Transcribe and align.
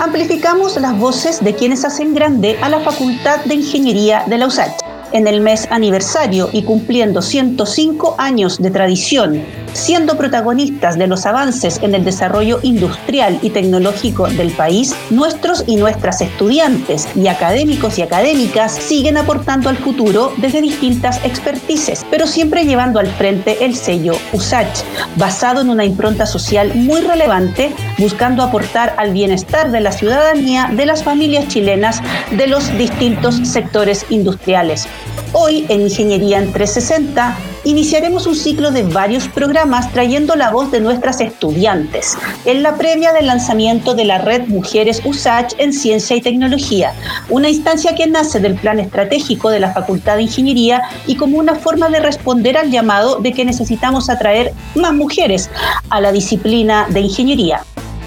amplificamos 0.00 0.80
las 0.80 0.98
voces 0.98 1.44
de 1.44 1.54
quienes 1.54 1.84
hacen 1.84 2.14
grande 2.14 2.58
a 2.62 2.70
la 2.70 2.80
Facultad 2.80 3.44
de 3.44 3.54
Ingeniería 3.54 4.24
de 4.26 4.38
la 4.38 4.46
USACH. 4.46 4.80
En 5.12 5.26
el 5.26 5.42
mes 5.42 5.68
aniversario 5.70 6.48
y 6.52 6.62
cumpliendo 6.62 7.20
105 7.20 8.14
años 8.16 8.58
de 8.58 8.70
tradición, 8.70 9.44
siendo 9.80 10.18
protagonistas 10.18 10.98
de 10.98 11.06
los 11.06 11.24
avances 11.24 11.80
en 11.82 11.94
el 11.94 12.04
desarrollo 12.04 12.60
industrial 12.62 13.38
y 13.40 13.48
tecnológico 13.48 14.28
del 14.28 14.50
país, 14.50 14.94
nuestros 15.08 15.64
y 15.66 15.76
nuestras 15.76 16.20
estudiantes 16.20 17.08
y 17.16 17.28
académicos 17.28 17.98
y 17.98 18.02
académicas 18.02 18.72
siguen 18.72 19.16
aportando 19.16 19.70
al 19.70 19.78
futuro 19.78 20.32
desde 20.36 20.60
distintas 20.60 21.24
expertices, 21.24 22.04
pero 22.10 22.26
siempre 22.26 22.64
llevando 22.64 23.00
al 23.00 23.08
frente 23.08 23.64
el 23.64 23.74
sello 23.74 24.12
USACH, 24.34 24.84
basado 25.16 25.62
en 25.62 25.70
una 25.70 25.86
impronta 25.86 26.26
social 26.26 26.72
muy 26.74 27.00
relevante, 27.00 27.72
buscando 27.96 28.42
aportar 28.42 28.94
al 28.98 29.12
bienestar 29.12 29.70
de 29.70 29.80
la 29.80 29.92
ciudadanía, 29.92 30.70
de 30.74 30.84
las 30.84 31.02
familias 31.02 31.48
chilenas, 31.48 32.02
de 32.30 32.46
los 32.46 32.76
distintos 32.76 33.36
sectores 33.44 34.04
industriales. 34.10 34.86
Hoy 35.32 35.64
en 35.68 35.82
Ingeniería 35.82 36.38
en 36.38 36.52
360 36.52 37.36
iniciaremos 37.64 38.26
un 38.26 38.34
ciclo 38.34 38.70
de 38.70 38.82
varios 38.82 39.28
programas 39.28 39.92
trayendo 39.92 40.34
la 40.36 40.50
voz 40.50 40.70
de 40.70 40.80
nuestras 40.80 41.20
estudiantes 41.20 42.16
en 42.44 42.62
la 42.62 42.76
previa 42.76 43.12
del 43.12 43.26
lanzamiento 43.26 43.94
de 43.94 44.04
la 44.04 44.18
red 44.18 44.46
Mujeres 44.48 45.02
USACH 45.04 45.54
en 45.58 45.72
Ciencia 45.72 46.16
y 46.16 46.20
Tecnología, 46.20 46.92
una 47.28 47.50
instancia 47.50 47.94
que 47.94 48.06
nace 48.06 48.40
del 48.40 48.54
plan 48.54 48.80
estratégico 48.80 49.50
de 49.50 49.60
la 49.60 49.72
Facultad 49.72 50.16
de 50.16 50.22
Ingeniería 50.22 50.82
y 51.06 51.16
como 51.16 51.38
una 51.38 51.54
forma 51.54 51.88
de 51.88 52.00
responder 52.00 52.56
al 52.56 52.70
llamado 52.70 53.18
de 53.18 53.32
que 53.32 53.44
necesitamos 53.44 54.08
atraer 54.08 54.52
más 54.74 54.94
mujeres 54.94 55.50
a 55.90 56.00
la 56.00 56.12
disciplina 56.12 56.86
de 56.88 57.00
ingeniería. 57.00 57.62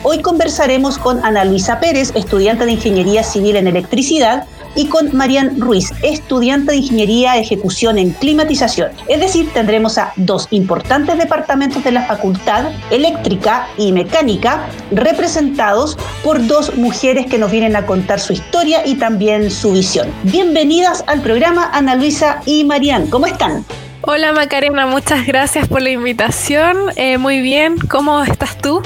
Hoy 0.06 0.22
conversaremos 0.22 0.98
con 0.98 1.24
Ana 1.24 1.46
Luisa 1.46 1.80
Pérez, 1.80 2.12
estudiante 2.14 2.66
de 2.66 2.74
Ingeniería 2.74 3.24
Civil 3.24 3.56
en 3.56 3.68
Electricidad, 3.68 4.46
y 4.76 4.88
con 4.88 5.16
Marian 5.16 5.60
Ruiz, 5.60 5.92
estudiante 6.02 6.72
de 6.72 6.78
Ingeniería 6.78 7.38
Ejecución 7.38 7.98
en 7.98 8.12
Climatización. 8.12 8.92
Es 9.08 9.20
decir, 9.20 9.50
tendremos 9.54 9.98
a 9.98 10.14
dos 10.16 10.48
importantes 10.52 11.18
departamentos 11.18 11.84
de 11.84 11.92
la 11.92 12.06
Facultad, 12.06 12.72
Eléctrica 12.92 13.68
y 13.78 13.92
Mecánica, 13.92 14.68
representados 14.92 15.98
por 16.24 16.46
dos 16.46 16.76
mujeres 16.76 17.28
que 17.28 17.38
nos 17.38 17.52
vienen 17.52 17.76
a 17.76 17.86
contar 17.86 18.20
su 18.20 18.34
historia 18.34 18.86
y 18.86 18.96
también 18.96 19.52
su 19.52 19.74
visión. 19.74 20.08
Bienvenidas 20.24 21.04
al 21.08 21.22
programa 21.22 21.70
Ana 21.74 21.96
Luisa 21.96 22.42
y 22.46 22.64
Marian. 22.64 23.08
¿Cómo 23.08 23.26
están? 23.26 23.66
Hola 24.06 24.34
Macarena, 24.34 24.86
muchas 24.86 25.26
gracias 25.26 25.68
por 25.70 25.82
la 25.82 25.90
invitación. 25.90 26.76
Eh, 26.98 27.18
muy 27.18 27.42
bien, 27.42 27.78
¿cómo 27.90 28.22
estás 28.22 28.58
tú? 28.58 28.82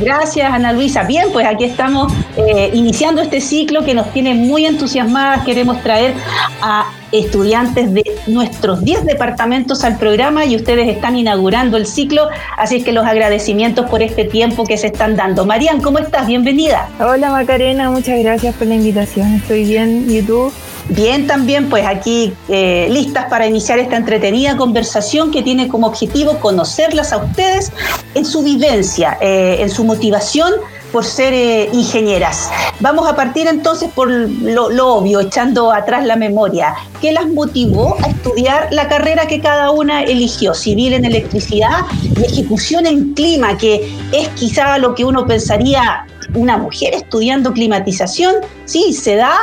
Gracias, 0.00 0.50
Ana 0.50 0.72
Luisa. 0.72 1.02
Bien, 1.02 1.26
pues 1.30 1.46
aquí 1.46 1.64
estamos 1.64 2.10
eh, 2.36 2.70
iniciando 2.72 3.20
este 3.20 3.40
ciclo 3.40 3.84
que 3.84 3.92
nos 3.92 4.10
tiene 4.12 4.34
muy 4.34 4.64
entusiasmadas. 4.64 5.44
Queremos 5.44 5.82
traer 5.82 6.14
a 6.62 6.86
estudiantes 7.12 7.92
de 7.92 8.04
nuestros 8.26 8.82
10 8.82 9.04
departamentos 9.04 9.84
al 9.84 9.98
programa 9.98 10.46
y 10.46 10.56
ustedes 10.56 10.88
están 10.88 11.16
inaugurando 11.16 11.76
el 11.76 11.86
ciclo, 11.86 12.28
así 12.56 12.76
es 12.76 12.84
que 12.84 12.92
los 12.92 13.04
agradecimientos 13.04 13.90
por 13.90 14.02
este 14.02 14.24
tiempo 14.24 14.64
que 14.64 14.78
se 14.78 14.86
están 14.86 15.16
dando. 15.16 15.44
Marian, 15.44 15.80
¿cómo 15.80 15.98
estás? 15.98 16.26
Bienvenida. 16.26 16.88
Hola 17.00 17.30
Macarena, 17.30 17.90
muchas 17.90 18.18
gracias 18.20 18.54
por 18.54 18.68
la 18.68 18.76
invitación. 18.76 19.34
Estoy 19.34 19.64
bien. 19.64 20.06
¿Y 20.08 20.22
tú? 20.22 20.52
Bien, 20.90 21.28
también 21.28 21.68
pues 21.68 21.86
aquí 21.86 22.32
eh, 22.48 22.88
listas 22.90 23.26
para 23.26 23.46
iniciar 23.46 23.78
esta 23.78 23.96
entretenida 23.96 24.56
conversación 24.56 25.30
que 25.30 25.40
tiene 25.40 25.68
como 25.68 25.86
objetivo 25.86 26.40
conocerlas 26.40 27.12
a 27.12 27.18
ustedes 27.18 27.72
en 28.14 28.24
su 28.24 28.42
vivencia, 28.42 29.16
eh, 29.20 29.58
en 29.60 29.70
su 29.70 29.84
motivación 29.84 30.52
por 30.90 31.04
ser 31.04 31.32
eh, 31.32 31.70
ingenieras. 31.72 32.50
Vamos 32.80 33.08
a 33.08 33.14
partir 33.14 33.46
entonces 33.46 33.88
por 33.94 34.10
lo, 34.10 34.94
obvio, 34.94 35.20
echando 35.20 35.72
atrás 35.72 36.04
la 36.04 36.16
memoria. 36.16 36.74
¿Qué 37.00 37.12
las 37.12 37.28
motivó 37.28 37.96
a 38.02 38.08
estudiar 38.08 38.68
la 38.72 38.88
carrera 38.88 39.26
que 39.26 39.40
cada 39.40 39.70
una 39.70 40.02
eligió? 40.02 40.54
Civil 40.54 40.94
en 40.94 41.04
electricidad 41.04 41.86
y 42.02 42.24
ejecución 42.24 42.86
en 42.86 43.14
clima, 43.14 43.56
que 43.56 43.96
es 44.10 44.28
quizá 44.30 44.76
lo 44.78 44.96
que 44.96 45.04
uno 45.04 45.24
pensaría 45.24 46.04
una 46.34 46.56
mujer 46.58 46.94
estudiando 46.94 47.52
climatización, 47.52 48.36
sí, 48.64 48.92
se 48.92 49.16
da 49.16 49.34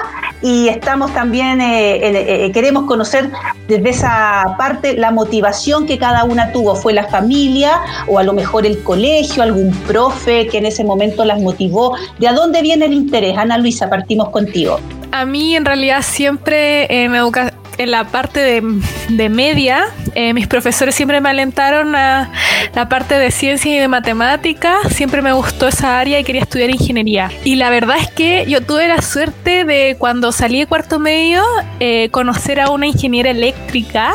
y 0.41 0.67
estamos 0.67 1.13
también, 1.13 1.59
eh, 1.61 1.95
eh, 1.95 2.45
eh, 2.45 2.51
queremos 2.51 2.85
conocer 2.85 3.31
desde 3.67 3.89
esa 3.89 4.55
parte 4.57 4.95
la 4.95 5.11
motivación 5.11 5.85
que 5.85 5.97
cada 5.97 6.23
una 6.23 6.51
tuvo. 6.51 6.75
¿Fue 6.75 6.93
la 6.93 7.07
familia 7.07 7.81
o 8.07 8.19
a 8.19 8.23
lo 8.23 8.33
mejor 8.33 8.65
el 8.65 8.81
colegio, 8.83 9.43
algún 9.43 9.71
profe 9.87 10.47
que 10.47 10.59
en 10.59 10.65
ese 10.65 10.83
momento 10.83 11.25
las 11.25 11.41
motivó? 11.41 11.95
¿De 12.19 12.27
dónde 12.29 12.61
viene 12.61 12.85
el 12.85 12.93
interés? 12.93 13.37
Ana 13.37 13.57
Luisa, 13.57 13.89
partimos 13.89 14.29
contigo. 14.29 14.79
A 15.11 15.25
mí 15.25 15.55
en 15.55 15.65
realidad 15.65 16.03
siempre 16.03 17.03
en 17.03 17.15
educación 17.15 17.56
en 17.77 17.91
la 17.91 18.05
parte 18.05 18.61
de, 19.09 19.29
media, 19.29 19.85
eh, 20.15 20.33
mis 20.33 20.47
profesores 20.47 20.95
siempre 20.95 21.21
me 21.21 21.29
alentaron 21.29 21.95
a 21.95 22.31
la 22.73 22.89
parte 22.89 23.17
de 23.17 23.31
ciencia 23.31 23.75
y 23.75 23.79
de 23.79 23.87
matemática. 23.87 24.77
Siempre 24.89 25.21
me 25.21 25.33
gustó 25.33 25.67
esa 25.67 25.99
área 25.99 26.19
y 26.19 26.23
quería 26.23 26.41
estudiar 26.41 26.69
ingeniería. 26.69 27.31
Y 27.43 27.55
la 27.55 27.69
verdad 27.69 27.97
es 27.99 28.09
que 28.09 28.45
yo 28.47 28.61
tuve 28.61 28.87
la 28.87 29.01
suerte 29.01 29.65
de 29.65 29.95
cuando 29.97 30.31
salí 30.31 30.59
de 30.59 30.67
cuarto 30.67 30.99
medio 30.99 31.43
eh, 31.79 32.09
conocer 32.11 32.59
a 32.59 32.69
una 32.69 32.87
ingeniera 32.87 33.29
eléctrica 33.29 34.13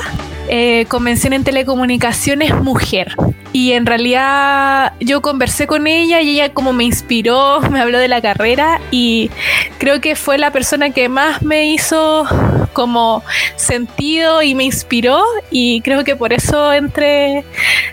eh, 0.49 0.87
convención 0.89 1.33
en 1.33 1.45
telecomunicaciones 1.45 2.55
mujer. 2.61 3.15
Y 3.53 3.73
en 3.73 3.87
realidad 3.87 4.95
yo 5.01 5.21
conversé 5.21 5.67
con 5.67 5.87
ella 5.87 6.21
y 6.21 6.31
ella 6.31 6.55
como 6.55 6.73
me 6.73 6.85
inspiró, 6.85 7.61
me 7.71 7.81
habló 7.81 7.99
de 7.99 8.09
la 8.09 8.21
carrera 8.21 8.81
y 8.91 9.31
creo 9.79 10.01
que 10.01 10.17
fue 10.17 10.39
la 10.39 10.51
persona 10.51 10.91
que 10.91 11.09
más 11.09 11.43
me 11.43 11.67
hizo 11.67 12.27
como 12.73 13.23
sentido 13.57 14.43
y 14.43 14.55
me 14.55 14.65
inspiró 14.65 15.23
y 15.51 15.83
creo 15.83 16.05
que 16.05 16.17
por 16.17 16.33
eso 16.33 16.73
entré 16.73 17.45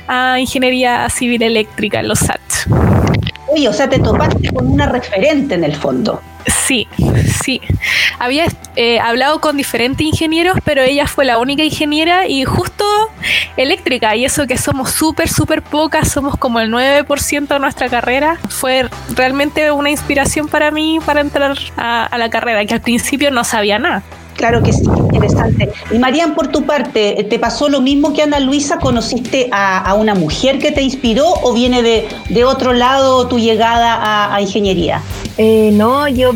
a 0.08 0.40
ingeniería 0.40 1.10
civil 1.10 1.44
eléctrica 1.44 2.00
en 2.00 2.08
los 2.08 2.20
SAT. 2.20 2.49
Oye, 3.52 3.68
o 3.68 3.74
sea, 3.74 3.90
te 3.90 4.00
topaste 4.00 4.52
con 4.52 4.68
una 4.68 4.86
referente 4.86 5.56
en 5.56 5.64
el 5.64 5.76
fondo. 5.76 6.22
Sí, 6.46 6.88
sí. 7.44 7.62
Había 8.20 8.46
eh, 8.76 9.00
hablado 9.00 9.42
con 9.42 9.58
diferentes 9.58 10.06
ingenieros, 10.06 10.58
pero 10.64 10.82
ella 10.82 11.08
fue 11.08 11.26
la 11.26 11.40
única 11.40 11.64
ingeniera 11.64 12.28
y 12.28 12.46
justo 12.46 12.86
eléctrica. 13.58 14.16
Y 14.16 14.26
eso 14.26 14.48
que 14.48 14.58
somos 14.58 14.92
súper, 14.92 15.30
súper 15.30 15.62
pocas, 15.62 16.12
somos 16.12 16.38
como 16.38 16.60
el 16.60 16.72
9% 16.72 17.48
de 17.48 17.60
nuestra 17.60 17.90
carrera. 17.90 18.38
Fue 18.50 18.88
realmente 19.16 19.72
una 19.72 19.90
inspiración 19.90 20.48
para 20.48 20.72
mí 20.72 21.00
para 21.06 21.22
entrar 21.22 21.58
a 21.76 22.18
la 22.18 22.30
carrera, 22.30 22.66
que 22.66 22.76
al 22.76 22.82
principio 22.82 23.32
no 23.32 23.44
sabía 23.44 23.80
nada. 23.80 24.04
Claro 24.40 24.64
que 24.64 24.72
sí, 24.72 24.86
interesante. 24.86 25.70
Y 25.92 26.00
Marian, 26.00 26.34
por 26.34 26.48
tu 26.48 26.66
parte, 26.66 27.28
¿te 27.30 27.40
pasó 27.40 27.68
lo 27.68 27.82
mismo 27.82 28.14
que 28.14 28.24
Ana 28.24 28.40
Luisa? 28.40 28.78
¿Conociste 28.78 29.50
a, 29.52 29.94
una 29.96 30.16
mujer 30.16 30.60
que 30.60 30.72
te 30.72 30.82
inspiró 30.82 31.26
o 31.44 31.54
viene 31.54 31.84
de, 31.84 32.46
otro 32.46 32.72
lado 32.72 33.28
tu 33.28 33.38
llegada 33.38 34.34
a, 34.34 34.42
ingeniería? 34.42 35.02
Eh, 35.38 35.72
no, 35.74 36.08
yo, 36.08 36.32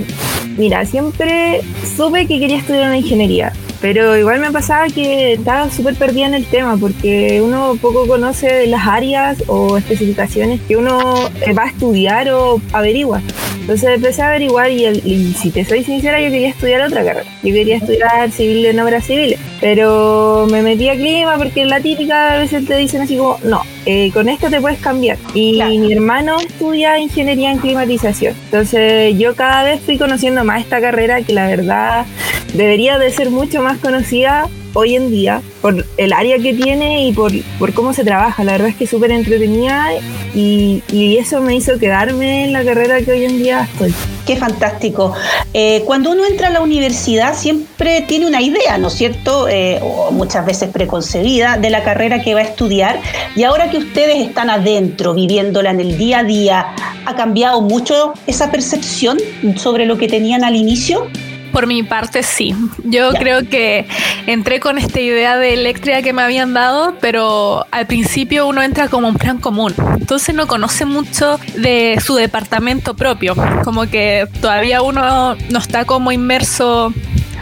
mira, 0.57 0.85
siempre 0.85 1.61
supe 1.95 2.27
que 2.27 2.39
quería 2.39 2.57
estudiar 2.57 2.87
una 2.87 2.97
ingeniería. 2.97 3.53
Pero 3.83 4.17
igual 4.17 4.39
me 4.39 4.49
pasaba 4.49 4.87
que 4.87 5.33
estaba 5.33 5.69
súper 5.69 5.95
perdida 5.95 6.27
en 6.27 6.35
el 6.35 6.45
tema 6.45 6.77
porque 6.77 7.41
uno 7.41 7.77
poco 7.81 8.07
conoce 8.07 8.65
las 8.67 8.87
áreas 8.87 9.43
o 9.47 9.77
especificaciones 9.77 10.61
que 10.61 10.77
uno 10.77 11.29
va 11.59 11.63
a 11.63 11.67
estudiar 11.67 12.29
o 12.29 12.61
averigua. 12.71 13.21
Entonces 13.59 13.89
empecé 13.95 14.21
a 14.21 14.27
averiguar 14.27 14.71
y, 14.71 14.85
y 14.85 15.33
si 15.33 15.51
te 15.51 15.65
soy 15.65 15.83
sincera 15.83 16.21
yo 16.21 16.29
quería 16.29 16.47
estudiar 16.47 16.79
otra 16.79 17.03
carrera. 17.03 17.29
Yo 17.43 17.53
quería 17.53 17.75
estudiar 17.75 18.31
civil 18.31 18.65
en 18.65 18.79
obras 18.79 19.03
civiles. 19.03 19.37
Pero 19.59 20.47
me 20.49 20.61
metí 20.61 20.87
a 20.87 20.95
clima 20.95 21.37
porque 21.37 21.65
la 21.65 21.81
típica 21.81 22.35
a 22.35 22.37
veces 22.37 22.65
te 22.65 22.77
dicen 22.77 23.01
así 23.01 23.17
como, 23.17 23.37
no, 23.43 23.63
eh, 23.85 24.11
con 24.13 24.29
esto 24.29 24.49
te 24.49 24.61
puedes 24.61 24.79
cambiar. 24.79 25.17
Y 25.33 25.61
mi 25.61 25.91
hermano 25.91 26.37
estudia 26.39 26.99
ingeniería 26.99 27.51
en 27.51 27.57
climatización. 27.57 28.33
Entonces 28.45 29.17
yo 29.17 29.35
cada 29.35 29.63
vez 29.63 29.81
fui 29.81 29.97
conociendo 29.97 30.45
más 30.45 30.61
esta 30.61 30.79
carrera 30.79 31.21
que 31.21 31.33
la 31.33 31.47
verdad 31.47 32.05
debería 32.53 32.97
de 32.97 33.11
ser 33.11 33.29
mucho 33.29 33.61
más 33.61 33.77
conocida 33.79 34.49
hoy 34.73 34.95
en 34.95 35.11
día 35.11 35.41
por 35.61 35.85
el 35.97 36.13
área 36.13 36.37
que 36.39 36.53
tiene 36.53 37.07
y 37.07 37.13
por, 37.13 37.31
por 37.59 37.73
cómo 37.73 37.93
se 37.93 38.03
trabaja. 38.03 38.43
La 38.43 38.53
verdad 38.53 38.69
es 38.69 38.75
que 38.75 38.83
es 38.85 38.89
súper 38.89 39.11
entretenida 39.11 39.89
y, 40.33 40.81
y, 40.91 41.17
eso 41.17 41.41
me 41.41 41.55
hizo 41.55 41.77
quedarme 41.77 42.45
en 42.45 42.53
la 42.53 42.65
carrera 42.65 43.01
que 43.01 43.11
hoy 43.11 43.25
en 43.25 43.37
día 43.37 43.67
estoy. 43.71 43.93
Qué 44.25 44.35
fantástico. 44.35 45.13
Eh, 45.53 45.83
cuando 45.85 46.11
uno 46.11 46.25
entra 46.25 46.47
a 46.47 46.49
la 46.49 46.61
universidad 46.61 47.35
siempre 47.35 48.01
tiene 48.07 48.25
una 48.25 48.41
idea, 48.41 48.77
¿no 48.77 48.87
es 48.87 48.93
cierto? 48.93 49.47
Eh, 49.47 49.79
o 49.81 50.11
muchas 50.11 50.45
veces 50.45 50.69
preconcebida 50.69 51.57
de 51.57 51.69
la 51.69 51.83
carrera 51.83 52.21
que 52.21 52.33
va 52.33 52.39
a 52.39 52.43
estudiar. 52.43 52.99
Y 53.35 53.43
ahora 53.43 53.69
que 53.69 53.77
ustedes 53.77 54.25
están 54.25 54.49
adentro, 54.49 55.13
viviéndola 55.13 55.71
en 55.71 55.81
el 55.81 55.97
día 55.97 56.19
a 56.19 56.23
día, 56.23 56.67
¿ha 57.05 57.15
cambiado 57.15 57.61
mucho 57.61 58.13
esa 58.27 58.49
percepción 58.49 59.17
sobre 59.57 59.85
lo 59.85 59.97
que 59.97 60.07
tenían 60.07 60.43
al 60.43 60.55
inicio? 60.55 61.07
Por 61.53 61.67
mi 61.67 61.83
parte, 61.83 62.23
sí. 62.23 62.55
Yo 62.83 63.11
creo 63.13 63.47
que 63.47 63.85
entré 64.25 64.59
con 64.59 64.79
esta 64.79 64.99
idea 64.99 65.37
de 65.37 65.53
eléctrica 65.53 66.01
que 66.01 66.11
me 66.11 66.23
habían 66.23 66.53
dado, 66.55 66.95
pero 66.99 67.67
al 67.69 67.85
principio 67.85 68.47
uno 68.47 68.63
entra 68.63 68.87
como 68.87 69.07
un 69.07 69.15
plan 69.15 69.37
común. 69.37 69.73
Entonces 69.99 70.33
no 70.33 70.47
conoce 70.47 70.85
mucho 70.85 71.39
de 71.55 71.99
su 72.03 72.15
departamento 72.15 72.95
propio. 72.95 73.35
Como 73.63 73.85
que 73.85 74.27
todavía 74.41 74.81
uno 74.81 75.35
no 75.35 75.59
está 75.59 75.85
como 75.85 76.11
inmerso 76.11 76.91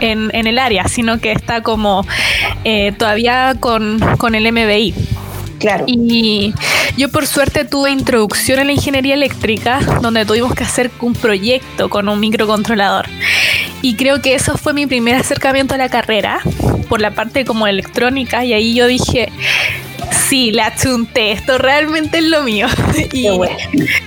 en, 0.00 0.30
el 0.46 0.58
área, 0.58 0.88
sino 0.88 1.18
que 1.18 1.32
está 1.32 1.62
como 1.62 2.06
eh, 2.64 2.92
todavía 2.92 3.56
con, 3.58 3.98
con 4.18 4.34
el 4.34 4.52
MBI. 4.52 4.94
Claro. 5.58 5.84
Y 5.86 6.52
yo 6.96 7.08
por 7.08 7.26
suerte 7.26 7.64
tuve 7.64 7.90
introducción 7.90 8.58
en 8.58 8.66
la 8.66 8.72
ingeniería 8.72 9.14
eléctrica, 9.14 9.80
donde 10.02 10.26
tuvimos 10.26 10.54
que 10.54 10.64
hacer 10.64 10.90
un 11.00 11.14
proyecto 11.14 11.88
con 11.88 12.08
un 12.08 12.18
microcontrolador. 12.18 13.06
Y 13.82 13.96
creo 13.96 14.22
que 14.22 14.34
eso 14.34 14.56
fue 14.56 14.72
mi 14.72 14.86
primer 14.86 15.16
acercamiento 15.16 15.74
a 15.74 15.78
la 15.78 15.88
carrera, 15.88 16.40
por 16.88 17.00
la 17.00 17.10
parte 17.10 17.44
como 17.44 17.66
electrónica, 17.66 18.44
y 18.44 18.52
ahí 18.52 18.74
yo 18.74 18.86
dije, 18.86 19.30
sí, 20.28 20.52
la 20.52 20.74
chunté, 20.74 21.32
esto 21.32 21.58
realmente 21.58 22.18
es 22.18 22.24
lo 22.24 22.42
mío. 22.42 22.68
y, 23.12 23.28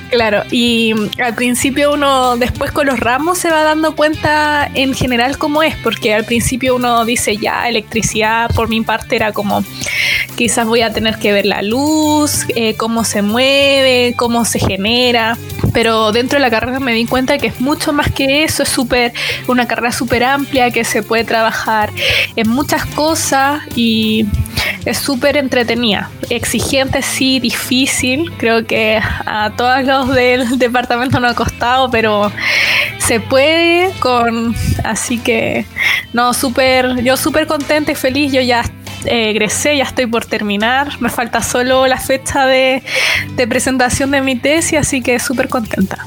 Claro, 0.10 0.44
y 0.50 0.94
al 1.22 1.36
principio 1.36 1.94
uno 1.94 2.38
después 2.38 2.72
con 2.72 2.88
los 2.88 3.00
ramos 3.00 3.38
se 3.38 3.50
va 3.50 3.63
dando 3.63 3.95
cuenta 3.95 4.69
en 4.74 4.94
general 4.94 5.38
cómo 5.38 5.62
es, 5.62 5.75
porque 5.75 6.13
al 6.13 6.24
principio 6.24 6.75
uno 6.75 7.04
dice 7.04 7.36
ya 7.38 7.68
electricidad, 7.68 8.50
por 8.56 8.69
mi 8.69 8.81
parte 8.81 9.18
era 9.18 9.33
como 9.33 9.63
quizás 10.38 10.68
voy 10.68 10.81
a 10.81 10.94
tener 10.94 11.18
que 11.18 11.33
ver 11.33 11.45
la 11.45 11.62
luz, 11.62 12.45
eh, 12.56 12.75
cómo 12.75 13.04
se 13.04 13.21
mueve, 13.21 14.13
cómo 14.16 14.45
se 14.45 14.60
genera, 14.60 15.38
pero 15.75 16.13
dentro 16.13 16.38
de 16.38 16.42
la 16.42 16.50
carrera 16.50 16.80
me 16.80 16.94
di 16.94 17.06
cuenta 17.06 17.38
que 17.38 17.48
es 17.48 17.60
mucho 17.60 17.92
más 17.92 18.10
que 18.10 18.45
eso, 18.45 18.63
es 18.63 18.69
súper 18.69 19.12
una 19.50 19.68
carrera 19.68 19.92
súper 19.92 20.24
amplia 20.24 20.72
que 20.72 20.86
se 20.86 21.04
puede 21.04 21.25
trabajar 21.25 21.92
en 22.38 22.50
muchas 22.50 22.86
cosas 22.86 23.62
y 23.75 24.25
es 24.86 24.98
súper 24.98 25.36
entretenida, 25.36 26.10
exigente 26.30 27.01
sí, 27.01 27.42
difícil, 27.42 28.31
creo 28.38 28.66
que 28.66 29.01
a 29.25 29.51
todos 29.57 29.83
los 29.83 30.16
del 30.16 30.57
departamento 30.60 31.19
no 31.19 31.27
ha 31.27 31.36
costado, 31.36 31.92
pero 31.92 32.31
se 32.98 33.19
puede 33.19 33.92
con, 34.00 34.56
así 34.86 35.18
que 35.18 35.66
no, 36.13 36.33
súper, 36.33 37.04
yo 37.04 37.18
súper 37.18 37.48
contenta 37.48 37.92
y 37.92 37.95
feliz, 37.95 38.31
yo 38.31 38.39
ya 38.39 38.63
eh, 39.06 39.30
egresé, 39.30 39.78
ya 39.78 39.84
estoy 39.84 40.06
por 40.06 40.25
terminar, 40.25 41.00
me 41.00 41.10
falta 41.10 41.42
solo 41.42 41.88
la 41.88 41.98
fecha 41.98 42.46
de, 42.46 42.84
de 43.36 43.48
presentación 43.48 44.12
de 44.12 44.22
mi 44.22 44.36
tesis, 44.36 44.80
así 44.80 45.02
que 45.02 45.19
súper 45.19 45.50
contenta. 45.50 45.98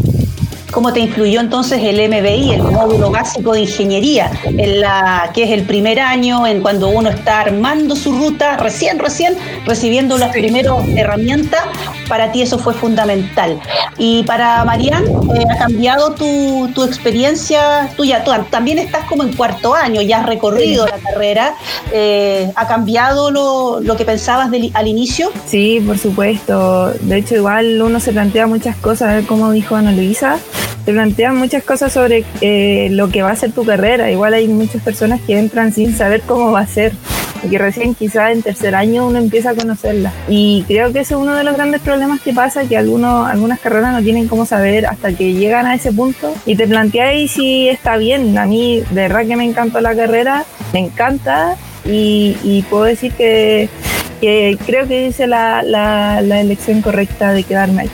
Cómo 0.71 0.93
te 0.93 1.01
influyó 1.01 1.41
entonces 1.41 1.83
el 1.83 1.97
MBI, 2.11 2.53
el 2.53 2.63
módulo 2.63 3.11
básico 3.11 3.55
de 3.55 3.61
ingeniería, 3.61 4.31
en 4.45 4.81
la 4.81 5.31
que 5.35 5.45
es 5.45 5.51
el 5.51 5.63
primer 5.63 5.99
año, 5.99 6.47
en 6.47 6.61
cuando 6.61 6.89
uno 6.89 7.09
está 7.09 7.41
armando 7.41 7.97
su 7.97 8.13
ruta, 8.13 8.59
recién, 8.59 8.99
recién 8.99 9.35
recibiendo 9.65 10.19
las 10.19 10.31
primeras 10.31 10.87
herramientas, 10.95 11.63
para 12.09 12.33
ti 12.33 12.43
eso 12.43 12.59
fue 12.59 12.75
fundamental. 12.75 13.61
Y 13.99 14.23
para 14.25 14.65
Marian, 14.65 15.05
eh, 15.05 15.45
¿ha 15.53 15.59
cambiado 15.59 16.15
tu, 16.15 16.85
experiencia 16.85 17.91
tuya? 17.97 18.25
Tú 18.25 18.33
también 18.51 18.79
estás 18.79 19.05
como 19.05 19.23
en 19.23 19.35
cuarto 19.35 19.75
año, 19.75 20.01
ya 20.01 20.21
has 20.21 20.27
recorrido 20.27 20.87
la 20.87 20.99
carrera, 20.99 21.55
eh, 21.93 22.51
¿ha 22.55 22.67
cambiado 22.67 23.31
lo, 23.31 23.81
lo 23.81 23.97
que 23.97 24.05
pensabas 24.05 24.51
al 24.75 24.87
inicio? 24.89 25.31
Sí, 25.47 25.83
por 25.85 25.99
supuesto. 25.99 26.93
De 27.01 27.19
hecho, 27.19 27.35
igual 27.35 27.81
uno 27.83 28.01
se 28.01 28.13
plantea 28.13 28.47
muchas 28.47 28.77
cosas, 28.77 29.25
como 29.27 29.51
dijo 29.51 29.77
Ana 29.77 29.93
Luisa, 29.93 30.39
te 30.85 30.93
plantean 30.93 31.37
muchas 31.37 31.63
cosas 31.65 31.93
sobre 31.93 32.25
eh, 32.41 32.89
lo 32.91 33.11
que 33.11 33.21
va 33.21 33.31
a 33.31 33.37
ser 33.37 33.53
tu 33.53 33.65
carrera. 33.65 34.11
Igual 34.11 34.33
hay 34.33 34.49
muchas 34.49 34.83
personas 34.83 35.21
que 35.21 35.39
entran 35.39 35.73
sin 35.73 35.95
saber 35.95 36.23
cómo 36.23 36.53
va 36.53 36.61
a 36.61 36.67
ser. 36.67 36.93
Y 37.43 37.49
que 37.49 37.59
recién 37.59 37.95
quizás 37.95 38.33
en 38.33 38.43
tercer 38.43 38.75
año 38.75 39.07
uno 39.07 39.19
empieza 39.19 39.51
a 39.51 39.55
conocerla. 39.55 40.13
Y 40.29 40.65
creo 40.67 40.93
que 40.93 41.01
ese 41.01 41.15
es 41.15 41.21
uno 41.21 41.35
de 41.35 41.45
los 41.45 41.55
grandes 41.57 41.81
problemas 41.81 42.21
que 42.21 42.33
pasa, 42.33 42.65
que 42.65 42.77
algunos, 42.77 43.29
algunas 43.29 43.61
carreras 43.61 43.93
no 43.93 44.03
tienen 44.03 44.29
cómo 44.29 44.47
saber 44.47 44.87
hasta 44.87 45.13
que 45.13 45.33
llegan 45.35 45.67
a 45.67 45.75
ese 45.75 45.93
punto. 45.93 46.35
Y 46.47 46.57
te 46.57 46.67
planteáis 46.67 47.33
si 47.33 47.69
está 47.69 47.97
bien. 47.97 48.37
A 48.39 48.47
mí 48.47 48.83
de 48.91 49.03
verdad 49.03 49.27
que 49.27 49.37
me 49.37 49.45
encantó 49.45 49.81
la 49.81 49.95
carrera, 49.95 50.45
me 50.73 50.81
encanta. 50.81 51.57
Y, 51.85 52.65
puedo 52.69 52.85
decir 52.85 53.13
que, 53.13 53.69
creo 54.21 54.87
que 54.87 55.07
hice 55.07 55.27
la, 55.27 55.63
la 55.63 56.41
elección 56.41 56.83
correcta 56.83 57.33
de 57.33 57.45
quedarme 57.45 57.83
ahí. 57.83 57.91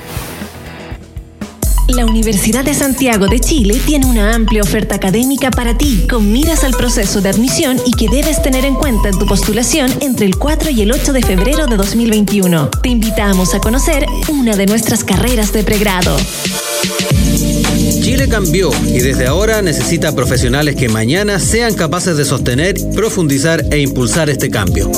La 1.94 2.06
Universidad 2.06 2.64
de 2.64 2.74
Santiago 2.74 3.28
de 3.28 3.38
Chile 3.38 3.80
tiene 3.86 4.06
una 4.06 4.34
amplia 4.34 4.62
oferta 4.62 4.96
académica 4.96 5.52
para 5.52 5.78
ti, 5.78 6.06
con 6.10 6.32
miras 6.32 6.64
al 6.64 6.72
proceso 6.72 7.20
de 7.20 7.28
admisión 7.28 7.78
y 7.86 7.92
que 7.92 8.08
debes 8.08 8.42
tener 8.42 8.64
en 8.64 8.74
cuenta 8.74 9.10
en 9.10 9.18
tu 9.18 9.26
postulación 9.26 9.92
entre 10.00 10.26
el 10.26 10.36
4 10.36 10.70
y 10.70 10.82
el 10.82 10.90
8 10.90 11.12
de 11.12 11.22
febrero 11.22 11.68
de 11.68 11.76
2021. 11.76 12.70
Te 12.82 12.88
invitamos 12.88 13.54
a 13.54 13.60
conocer 13.60 14.06
una 14.28 14.56
de 14.56 14.66
nuestras 14.66 15.04
carreras 15.04 15.52
de 15.52 15.62
pregrado. 15.62 16.16
Chile 18.14 18.28
cambió 18.28 18.70
y 18.86 19.00
desde 19.00 19.26
ahora 19.26 19.60
necesita 19.60 20.14
profesionales 20.14 20.76
que 20.76 20.88
mañana 20.88 21.40
sean 21.40 21.74
capaces 21.74 22.16
de 22.16 22.24
sostener, 22.24 22.76
profundizar 22.94 23.64
e 23.72 23.80
impulsar 23.80 24.30
este 24.30 24.50
cambio. 24.50 24.88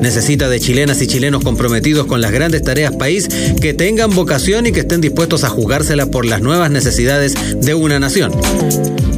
Necesita 0.00 0.48
de 0.48 0.58
chilenas 0.58 1.02
y 1.02 1.06
chilenos 1.06 1.44
comprometidos 1.44 2.06
con 2.06 2.22
las 2.22 2.32
grandes 2.32 2.62
tareas 2.62 2.96
país 2.96 3.28
que 3.60 3.74
tengan 3.74 4.14
vocación 4.14 4.66
y 4.66 4.72
que 4.72 4.80
estén 4.80 5.02
dispuestos 5.02 5.44
a 5.44 5.50
jugársela 5.50 6.06
por 6.06 6.24
las 6.24 6.40
nuevas 6.40 6.70
necesidades 6.70 7.34
de 7.60 7.74
una 7.74 8.00
nación. 8.00 8.32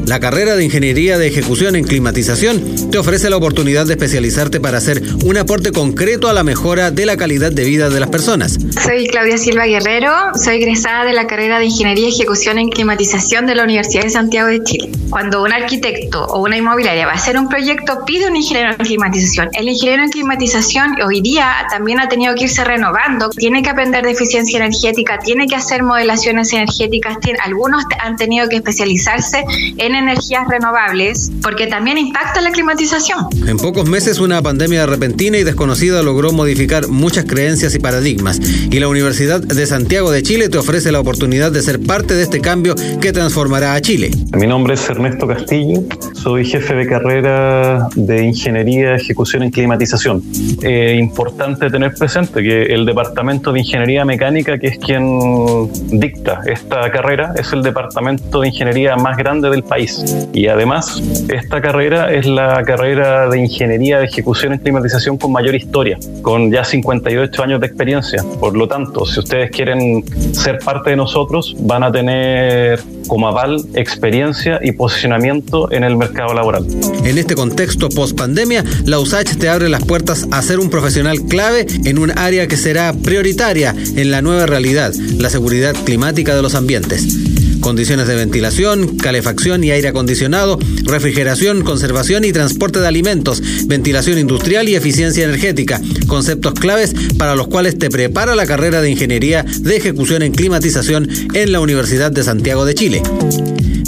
La 0.07 0.21
carrera 0.21 0.55
de 0.55 0.65
Ingeniería 0.65 1.17
de 1.17 1.29
Ejecución 1.29 1.77
en 1.77 1.85
Climatización 1.85 2.91
te 2.91 2.99
ofrece 2.99 3.31
la 3.31 3.39
oportunidad 3.39 3.87
de 3.87 3.95
especializarte 3.95 4.61
para 4.61 4.77
hacer 4.77 5.03
un 5.25 5.39
aporte 5.39 5.73
concreto 5.73 6.29
a 6.29 6.35
la 6.35 6.45
mejora 6.45 6.91
de 6.91 7.07
la 7.07 7.17
calidad 7.17 7.51
de 7.51 7.65
vida 7.65 7.89
de 7.89 8.01
las 8.01 8.11
personas. 8.11 8.59
Soy 8.85 9.07
Claudia 9.07 9.39
Silva 9.39 9.65
Guerrero, 9.65 10.13
soy 10.35 10.57
egresada 10.57 11.07
de 11.07 11.15
la 11.15 11.27
carrera 11.27 11.59
de 11.59 11.67
Ingeniería 11.67 12.09
y 12.09 12.13
Ejecución 12.13 12.59
en 12.59 12.69
Climatización 12.69 13.44
de 13.47 13.55
la 13.55 13.65
Universidad 13.65 14.03
de 14.05 14.11
Santiago 14.11 14.49
de 14.49 14.63
Chile. 14.63 14.91
Cuando 15.11 15.43
un 15.43 15.53
arquitecto 15.53 16.25
o 16.25 16.43
una 16.43 16.57
inmobiliaria 16.57 17.07
va 17.07 17.13
a 17.13 17.17
hacer 17.17 17.39
un 17.39 17.49
proyecto, 17.49 18.05
pide 18.05 18.27
un 18.29 18.37
ingeniero 18.37 18.71
en 18.71 18.77
climatización. 18.77 19.51
El 19.53 19.69
ingeniero 19.69 20.03
en 20.03 20.11
climatización 20.11 20.97
hoy 21.03 21.21
día 21.21 21.67
también 21.71 22.01
ha 22.01 22.09
tenido 22.09 22.35
que 22.35 22.45
irse 22.45 22.65
renovando, 22.65 23.31
tiene 23.31 23.63
que 23.63 23.71
aprender 23.71 24.05
de 24.05 24.13
eficiencia 24.13 24.59
energética, 24.59 25.19
tiene 25.19 25.47
que 25.47 25.57
hacer 25.57 25.83
modelaciones 25.83 26.53
energéticas, 26.53 27.19
algunos 27.43 27.85
han 28.03 28.17
tenido 28.17 28.49
que 28.49 28.57
especializarse 28.57 29.45
en 29.77 29.95
energías 29.95 30.47
renovables, 30.49 31.31
porque 31.43 31.67
también 31.67 31.99
impacta 31.99 32.41
la 32.41 32.51
climatización. 32.51 33.27
En 33.47 33.57
pocos 33.57 33.89
meses, 33.89 34.19
una 34.19 34.43
pandemia 34.43 34.87
repentina 34.87 35.39
y 35.39 35.45
desconocida 35.45 36.03
logró 36.03 36.33
modificar 36.33 36.89
muchas 36.89 37.25
creencias 37.25 37.75
y 37.75 37.79
paradigmas, 37.79 38.41
y 38.41 38.79
la 38.79 38.89
Universidad 38.89 39.41
de 39.41 39.67
Santiago 39.67 40.11
de 40.11 40.23
Chile 40.23 40.49
te 40.49 40.59
ofrece 40.59 40.93
la 40.93 41.01
oportunidad 41.01 41.53
de 41.53 41.63
ser 41.63 41.81
parte 41.81 42.15
de 42.15 42.23
este 42.23 42.41
cambio 42.41 42.75
que 43.01 43.13
transformará 43.25 43.73
a 43.73 43.81
Chile. 43.81 44.11
Mi 44.37 44.47
nombre 44.47 44.75
es 44.75 44.87
Ernesto 44.91 45.27
Castillo, 45.27 45.83
soy 46.13 46.45
jefe 46.45 46.75
de 46.75 46.87
carrera 46.87 47.89
de 47.97 48.23
Ingeniería 48.23 48.97
Ejecución 48.97 49.45
en 49.45 49.51
Climatización. 49.51 50.23
Es 50.63 50.99
importante 51.01 51.71
tener 51.71 51.95
presente 51.95 52.43
que 52.43 52.65
el 52.65 52.85
Departamento 52.85 53.51
de 53.51 53.61
Ingeniería 53.61 54.05
Mecánica, 54.05 54.59
que 54.59 54.67
es 54.67 54.79
quien 54.79 55.71
dicta 55.99 56.43
esta 56.45 56.91
carrera, 56.91 57.33
es 57.39 57.51
el 57.55 57.63
departamento 57.63 58.43
de 58.43 58.49
ingeniería 58.49 58.95
más 58.97 59.17
grande 59.17 59.49
del 59.49 59.63
país 59.63 60.05
y 60.35 60.49
además, 60.49 61.03
esta 61.33 61.63
carrera 61.63 62.13
es 62.13 62.27
la 62.27 62.63
carrera 62.63 63.31
de 63.31 63.39
ingeniería 63.39 64.01
de 64.01 64.05
ejecución 64.05 64.53
en 64.53 64.59
climatización 64.59 65.17
con 65.17 65.33
mayor 65.33 65.55
historia, 65.55 65.99
con 66.21 66.53
ya 66.53 66.63
58 66.63 67.43
años 67.43 67.59
de 67.59 67.69
experiencia. 67.69 68.23
Por 68.39 68.55
lo 68.55 68.69
tanto, 68.69 69.07
si 69.07 69.21
ustedes 69.21 69.51
quieren 69.51 70.05
ser 70.35 70.59
parte 70.59 70.91
de 70.91 70.97
nosotros, 70.97 71.57
van 71.61 71.85
a 71.85 71.91
tener 71.91 72.81
como 73.07 73.29
aval 73.29 73.65
experiencia 73.75 74.61
y 74.63 74.73
posicionamiento 74.73 75.71
en 75.73 75.85
el 75.85 75.97
mercado 75.97 76.35
laboral. 76.35 76.67
En 77.05 77.19
este 77.19 77.35
contexto 77.35 77.89
post 77.89 78.17
pandemia, 78.17 78.65
la 78.85 78.99
USACH 78.99 79.37
te 79.37 79.49
abre 79.49 79.69
las 79.69 79.85
puertas 79.85 80.27
a 80.31 80.43
ser 80.43 80.61
un 80.61 80.71
profesional 80.71 81.23
clave 81.23 81.67
en 81.85 81.99
un 81.99 82.17
área 82.19 82.47
que 82.47 82.57
será 82.57 82.93
prioritaria 82.93 83.75
en 83.97 84.11
la 84.11 84.23
nueva 84.23 84.47
realidad, 84.47 84.93
la 85.19 85.31
seguridad 85.31 85.75
climática 85.85 86.35
de 86.35 86.43
los 86.43 86.55
ambientes 86.55 87.25
condiciones 87.65 88.07
de 88.07 88.15
ventilación, 88.15 88.99
calefacción 88.99 89.65
y 89.65 89.71
aire 89.71 89.89
acondicionado, 89.89 90.59
refrigeración, 90.83 91.63
conservación 91.63 92.23
y 92.25 92.31
transporte 92.31 92.79
de 92.79 92.87
alimentos, 92.87 93.43
ventilación 93.67 94.19
industrial 94.19 94.69
y 94.69 94.75
eficiencia 94.75 95.25
energética, 95.25 95.81
conceptos 96.07 96.53
claves 96.53 96.95
para 97.17 97.35
los 97.35 97.49
cuales 97.49 97.79
te 97.79 97.89
prepara 97.89 98.35
la 98.35 98.45
carrera 98.45 98.83
de 98.83 98.91
Ingeniería 98.91 99.47
de 99.61 99.77
Ejecución 99.79 100.21
en 100.21 100.33
Climatización 100.33 101.09
en 101.33 101.53
la 101.53 101.61
Universidad 101.61 102.13
de 102.13 102.23
Santiago 102.23 102.67
de 102.67 102.75
Chile. 102.75 102.94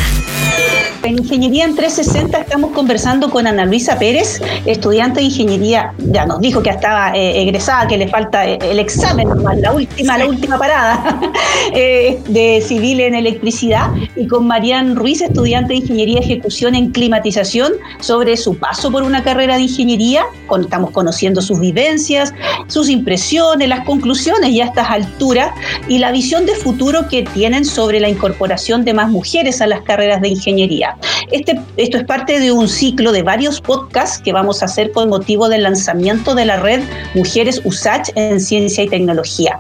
En 1.04 1.20
Ingeniería 1.20 1.66
en 1.66 1.76
360 1.76 2.38
estamos 2.38 2.72
conversando 2.72 3.30
con 3.30 3.46
Ana 3.46 3.66
Luisa 3.66 4.00
Pérez, 4.00 4.42
estudiante 4.66 5.20
de 5.20 5.26
Ingeniería, 5.26 5.94
ya 5.98 6.26
nos 6.26 6.40
dijo 6.40 6.64
que 6.64 6.70
estaba 6.70 7.12
eh, 7.14 7.42
egresada, 7.42 7.88
que 7.88 7.98
le 7.98 8.08
falta 8.08 8.48
eh, 8.48 8.58
el 8.62 8.80
examen, 8.80 9.28
la 9.58 9.74
última, 9.74 10.18
la 10.18 10.28
última 10.28 10.58
parada 10.58 11.20
eh, 11.74 12.22
de 12.30 12.64
civil 12.66 13.02
en 13.02 13.16
electricidad, 13.16 13.92
y 14.16 14.28
con 14.28 14.48
Marian 14.48 14.93
Ruiz, 14.96 15.22
estudiante 15.22 15.74
de 15.74 15.80
Ingeniería 15.80 16.20
Ejecución 16.20 16.76
en 16.76 16.92
Climatización, 16.92 17.74
sobre 18.00 18.38
su 18.38 18.58
paso 18.58 18.92
por 18.92 19.04
una 19.04 19.24
carrera 19.24 19.56
de 19.56 19.64
ingeniería. 19.64 20.26
estamos 20.62 20.92
conociendo 20.92 21.42
sus 21.42 21.60
vivencias, 21.60 22.34
sus 22.68 22.90
impresiones, 22.90 23.68
las 23.68 23.86
conclusiones 23.86 24.52
y 24.52 24.62
a 24.62 24.66
estas 24.66 24.90
alturas, 24.90 25.52
y 25.88 25.98
la 25.98 26.12
visión 26.12 26.46
de 26.46 26.56
futuro 26.56 27.08
que 27.10 27.24
tienen 27.24 27.66
sobre 27.66 28.00
la 28.00 28.10
incorporación 28.10 28.86
de 28.86 28.94
más 28.94 29.10
mujeres 29.10 29.62
a 29.62 29.68
las 29.68 29.82
carreras 29.82 30.22
de 30.22 30.30
ingeniería. 30.30 30.98
Este, 31.32 31.60
esto 31.78 31.98
es 31.98 32.04
parte 32.04 32.40
de 32.40 32.52
un 32.52 32.68
ciclo 32.68 33.12
de 33.12 33.24
varios 33.24 33.62
podcasts 33.62 34.22
que 34.24 34.34
vamos 34.34 34.62
a 34.62 34.66
hacer 34.66 34.92
con 34.92 35.10
motivo 35.10 35.50
del 35.50 35.64
lanzamiento 35.64 36.36
de 36.36 36.46
la 36.46 36.58
red 36.58 36.82
Mujeres 37.16 37.62
USACH 37.64 38.10
en 38.16 38.40
Ciencia 38.40 38.84
y 38.84 38.88
Tecnología. 38.88 39.60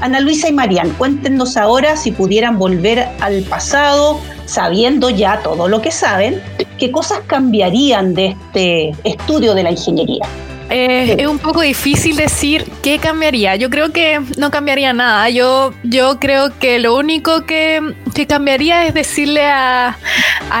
Ana 0.00 0.18
Luisa 0.18 0.48
y 0.48 0.52
Marian, 0.52 0.90
cuéntenos 0.94 1.56
ahora 1.56 1.96
si 1.96 2.10
pudieran 2.10 2.58
volver 2.58 3.08
al 3.20 3.42
pasado, 3.42 4.20
sabiendo 4.46 5.10
ya 5.10 5.40
todo 5.42 5.68
lo 5.68 5.80
que 5.80 5.90
saben, 5.90 6.42
qué 6.78 6.90
cosas 6.90 7.20
cambiarían 7.26 8.14
de 8.14 8.36
este 8.54 8.90
estudio 9.04 9.54
de 9.54 9.62
la 9.62 9.70
ingeniería. 9.70 10.26
Eh, 10.74 11.16
es 11.18 11.26
un 11.26 11.38
poco 11.38 11.60
difícil 11.60 12.16
decir 12.16 12.66
qué 12.82 12.98
cambiaría. 12.98 13.56
Yo 13.56 13.68
creo 13.68 13.92
que 13.92 14.20
no 14.38 14.50
cambiaría 14.50 14.94
nada. 14.94 15.28
Yo, 15.28 15.74
yo 15.82 16.18
creo 16.18 16.58
que 16.58 16.78
lo 16.78 16.96
único 16.96 17.44
que, 17.44 17.80
cambiaría 18.26 18.86
es 18.86 18.94
decirle 18.94 19.46
a, 19.46 19.98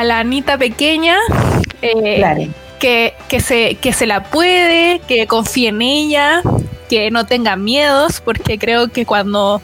la 0.04 0.18
Anita 0.18 0.58
pequeña 0.58 1.16
eh, 1.80 2.50
que, 2.78 3.14
que, 3.28 3.40
se, 3.40 3.76
que 3.76 3.94
se 3.94 4.06
la 4.06 4.24
puede, 4.24 5.00
que 5.08 5.26
confíe 5.26 5.68
en 5.68 5.80
ella, 5.80 6.42
que 6.92 7.10
no 7.10 7.24
tenga 7.24 7.56
miedos, 7.56 8.20
porque 8.20 8.58
creo 8.58 8.88
que 8.88 9.06
cuando 9.06 9.62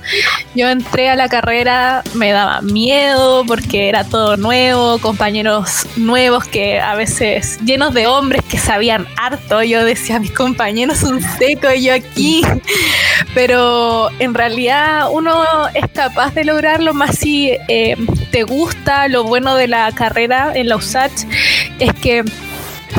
yo 0.54 0.66
entré 0.70 1.10
a 1.10 1.14
la 1.14 1.28
carrera 1.28 2.02
me 2.14 2.30
daba 2.30 2.62
miedo 2.62 3.44
porque 3.46 3.90
era 3.90 4.02
todo 4.02 4.38
nuevo, 4.38 4.98
compañeros 4.98 5.86
nuevos 5.96 6.48
que 6.48 6.80
a 6.80 6.94
veces 6.94 7.58
llenos 7.62 7.92
de 7.92 8.06
hombres 8.06 8.42
que 8.48 8.56
sabían 8.56 9.06
harto. 9.18 9.62
Yo 9.62 9.84
decía, 9.84 10.18
mis 10.18 10.30
compañeros 10.30 11.00
son 11.00 11.20
secos 11.20 11.74
y 11.74 11.82
yo 11.84 11.92
aquí. 11.92 12.40
Pero 13.34 14.08
en 14.20 14.32
realidad 14.32 15.08
uno 15.12 15.44
es 15.74 15.84
capaz 15.92 16.32
de 16.32 16.46
lograrlo 16.46 16.94
más 16.94 17.18
si 17.18 17.50
eh, 17.68 17.94
te 18.30 18.44
gusta. 18.44 19.06
Lo 19.08 19.24
bueno 19.24 19.54
de 19.54 19.68
la 19.68 19.92
carrera 19.92 20.52
en 20.54 20.70
la 20.70 20.76
USACH 20.76 21.26
es 21.78 21.92
que 21.92 22.24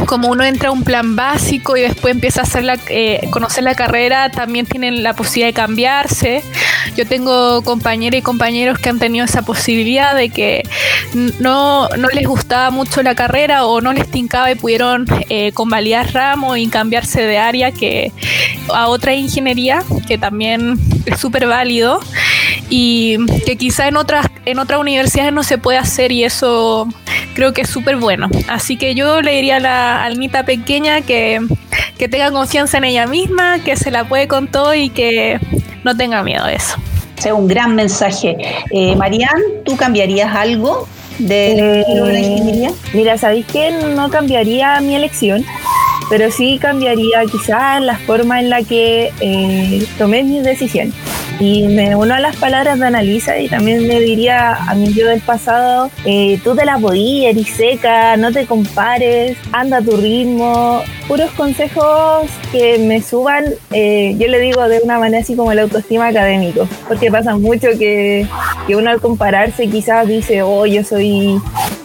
como 0.05 0.29
uno 0.29 0.43
entra 0.43 0.69
a 0.69 0.72
un 0.72 0.84
plan 0.84 1.15
básico 1.15 1.77
y 1.77 1.81
después 1.81 2.13
empieza 2.13 2.41
a 2.41 2.43
hacer 2.43 2.63
la, 2.63 2.77
eh, 2.89 3.27
conocer 3.31 3.63
la 3.63 3.75
carrera, 3.75 4.29
también 4.31 4.65
tienen 4.65 5.03
la 5.03 5.13
posibilidad 5.13 5.48
de 5.48 5.53
cambiarse. 5.53 6.43
Yo 6.96 7.05
tengo 7.05 7.62
compañeras 7.63 8.19
y 8.19 8.22
compañeros 8.22 8.79
que 8.79 8.89
han 8.89 9.00
tenido 9.00 9.25
esa 9.25 9.41
posibilidad 9.41 10.15
de 10.15 10.29
que 10.29 10.63
no, 11.39 11.89
no 11.89 12.08
les 12.10 12.27
gustaba 12.27 12.72
mucho 12.72 13.03
la 13.03 13.15
carrera 13.15 13.65
o 13.65 13.81
no 13.81 13.93
les 13.93 14.10
tincaba 14.10 14.51
y 14.51 14.55
pudieron 14.55 15.05
eh, 15.29 15.51
convalidar 15.53 16.13
ramo 16.13 16.55
y 16.55 16.67
cambiarse 16.67 17.22
de 17.22 17.38
área 17.38 17.72
que 17.72 18.12
a 18.74 18.88
otra 18.88 19.13
ingeniería, 19.13 19.84
que 20.08 20.17
también 20.17 20.79
es 21.05 21.19
súper 21.19 21.48
válido 21.48 22.00
y 22.69 23.17
que 23.45 23.57
quizá 23.57 23.88
en 23.88 23.97
otras, 23.97 24.27
en 24.45 24.59
otras 24.59 24.79
universidades 24.79 25.33
no 25.33 25.43
se 25.43 25.57
puede 25.57 25.77
hacer 25.77 26.11
y 26.11 26.23
eso 26.23 26.88
creo 27.33 27.53
que 27.53 27.61
es 27.61 27.69
súper 27.69 27.97
bueno. 27.97 28.29
Así 28.47 28.77
que 28.77 28.95
yo 28.95 29.21
le 29.21 29.31
diría 29.31 29.57
a 29.57 29.59
la 29.59 30.03
almita 30.03 30.43
pequeña 30.43 31.01
que, 31.01 31.39
tenga 31.97 32.31
confianza 32.31 32.77
en 32.77 32.85
ella 32.85 33.07
misma, 33.07 33.59
que 33.59 33.75
se 33.75 33.91
la 33.91 34.07
puede 34.07 34.27
con 34.27 34.47
todo 34.47 34.73
y 34.73 34.89
que 34.89 35.39
no 35.83 35.97
tenga 35.97 36.23
miedo 36.23 36.45
de 36.45 36.55
eso. 36.55 36.77
Es 37.17 37.31
un 37.31 37.47
gran 37.47 37.75
mensaje. 37.75 38.38
Eh, 38.71 38.95
Marian, 38.95 39.41
¿tú 39.65 39.75
cambiarías 39.75 40.33
algo 40.33 40.88
de, 41.17 41.83
la 41.91 42.17
eh, 42.17 42.21
ingeniería? 42.21 42.71
Mira, 42.93 43.17
¿sabéis 43.17 43.45
que 43.47 43.71
no 43.71 44.09
cambiaría 44.09 44.79
mi 44.79 44.95
elección? 44.95 45.43
Pero 46.09 46.31
sí 46.31 46.57
cambiaría 46.61 47.25
quizás 47.29 47.81
la 47.81 47.97
forma 47.97 48.39
en 48.39 48.49
la 48.49 48.63
que 48.63 49.11
eh, 49.19 49.85
tomé 49.97 50.23
mis 50.23 50.43
decisiones. 50.43 50.93
Y 51.39 51.67
me 51.67 51.96
uno 51.96 52.15
a 52.15 52.19
las 52.19 52.36
palabras 52.36 52.79
de 52.79 52.88
Analisa 52.88 53.39
y 53.39 53.48
también 53.48 53.88
le 53.88 54.01
diría 54.01 54.55
a 54.55 54.75
mi 54.75 54.93
yo 54.93 55.08
del 55.08 55.22
pasado, 55.22 55.89
eh, 56.03 56.39
tú 56.43 56.53
te 56.55 56.65
la 56.65 56.77
podías, 56.77 57.34
eres 57.34 57.48
seca, 57.48 58.17
no 58.17 58.31
te 58.34 58.46
compares, 58.46 59.38
anda 59.53 59.77
a 59.77 59.81
tu 59.81 59.96
ritmo. 59.96 60.81
Puros 61.08 61.31
consejos 61.31 62.29
que 62.51 62.77
me 62.79 63.01
suban, 63.01 63.46
eh, 63.72 64.15
yo 64.19 64.27
le 64.27 64.39
digo 64.39 64.67
de 64.67 64.79
una 64.84 65.00
manera 65.00 65.24
así 65.24 65.36
como 65.36 65.51
el 65.51 65.60
autoestima 65.60 66.08
académico, 66.08 66.67
porque 66.88 67.10
pasa 67.10 67.36
mucho 67.38 67.69
que, 67.79 68.27
que 68.67 68.75
uno 68.75 68.89
al 68.89 69.00
compararse 69.00 69.67
quizás 69.69 70.08
dice, 70.08 70.43
oh, 70.43 70.65
yo 70.65 70.84
soy 70.84 71.39